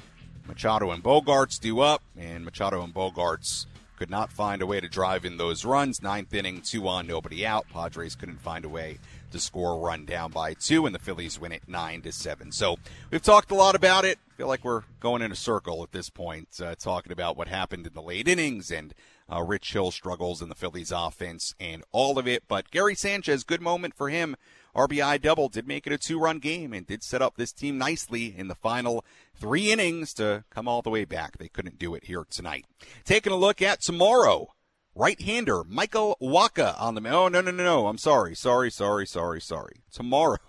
[0.48, 3.66] Machado and Bogaerts do up, and Machado and Bogaerts
[3.98, 6.02] could not find a way to drive in those runs.
[6.02, 7.68] Ninth inning, two on, nobody out.
[7.70, 9.00] Padres couldn't find a way
[9.32, 12.52] to score a run down by two, and the Phillies win it nine to seven.
[12.52, 12.78] So
[13.12, 14.20] we've talked a lot about it.
[14.38, 17.88] Feel like we're going in a circle at this point, uh, talking about what happened
[17.88, 18.94] in the late innings and
[19.32, 22.44] uh, Rich Hill struggles in the Phillies offense and all of it.
[22.48, 24.36] But Gary Sanchez, good moment for him.
[24.78, 27.80] RBI double did make it a two run game and did set up this team
[27.80, 29.04] nicely in the final
[29.34, 31.40] three innings to come all the way back.
[31.40, 32.66] They couldn't do it here tonight.
[33.04, 34.54] Taking a look at tomorrow.
[34.94, 37.02] Right hander Michael Wacha on the.
[37.10, 37.88] Oh, no, no, no, no.
[37.88, 38.36] I'm sorry.
[38.36, 39.82] Sorry, sorry, sorry, sorry.
[39.92, 40.40] Tomorrow.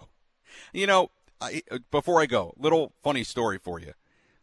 [0.72, 1.10] You know,
[1.40, 3.94] I, before I go, little funny story for you.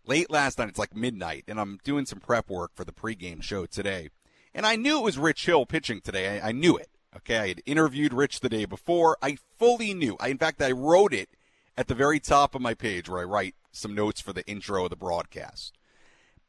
[0.08, 3.44] Late last night, it's like midnight, and I'm doing some prep work for the pregame
[3.44, 4.10] show today.
[4.54, 6.40] And I knew it was Rich Hill pitching today.
[6.40, 6.90] I, I knew it.
[7.18, 9.18] Okay, I had interviewed Rich the day before.
[9.22, 10.18] I fully knew.
[10.20, 11.30] I, in fact, I wrote it
[11.78, 14.84] at the very top of my page where I write some notes for the intro
[14.84, 15.74] of the broadcast.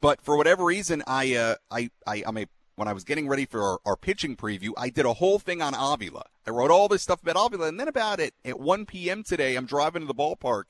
[0.00, 2.46] But for whatever reason, I, uh, I, I, I'm a
[2.76, 5.62] when I was getting ready for our, our, pitching preview, I did a whole thing
[5.62, 6.24] on Avila.
[6.46, 9.22] I wrote all this stuff about Avila, and then about it at 1 p.m.
[9.22, 10.64] today, I'm driving to the ballpark,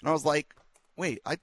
[0.00, 0.54] and I was like,
[0.96, 1.38] "Wait, I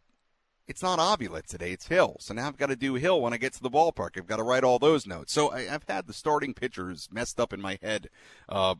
[0.67, 2.17] it's not Avila today, it's Hill.
[2.19, 4.17] So now I've got to do Hill when I get to the ballpark.
[4.17, 5.31] I've got to write all those notes.
[5.31, 8.09] So I, have had the starting pitchers messed up in my head
[8.49, 8.75] uh,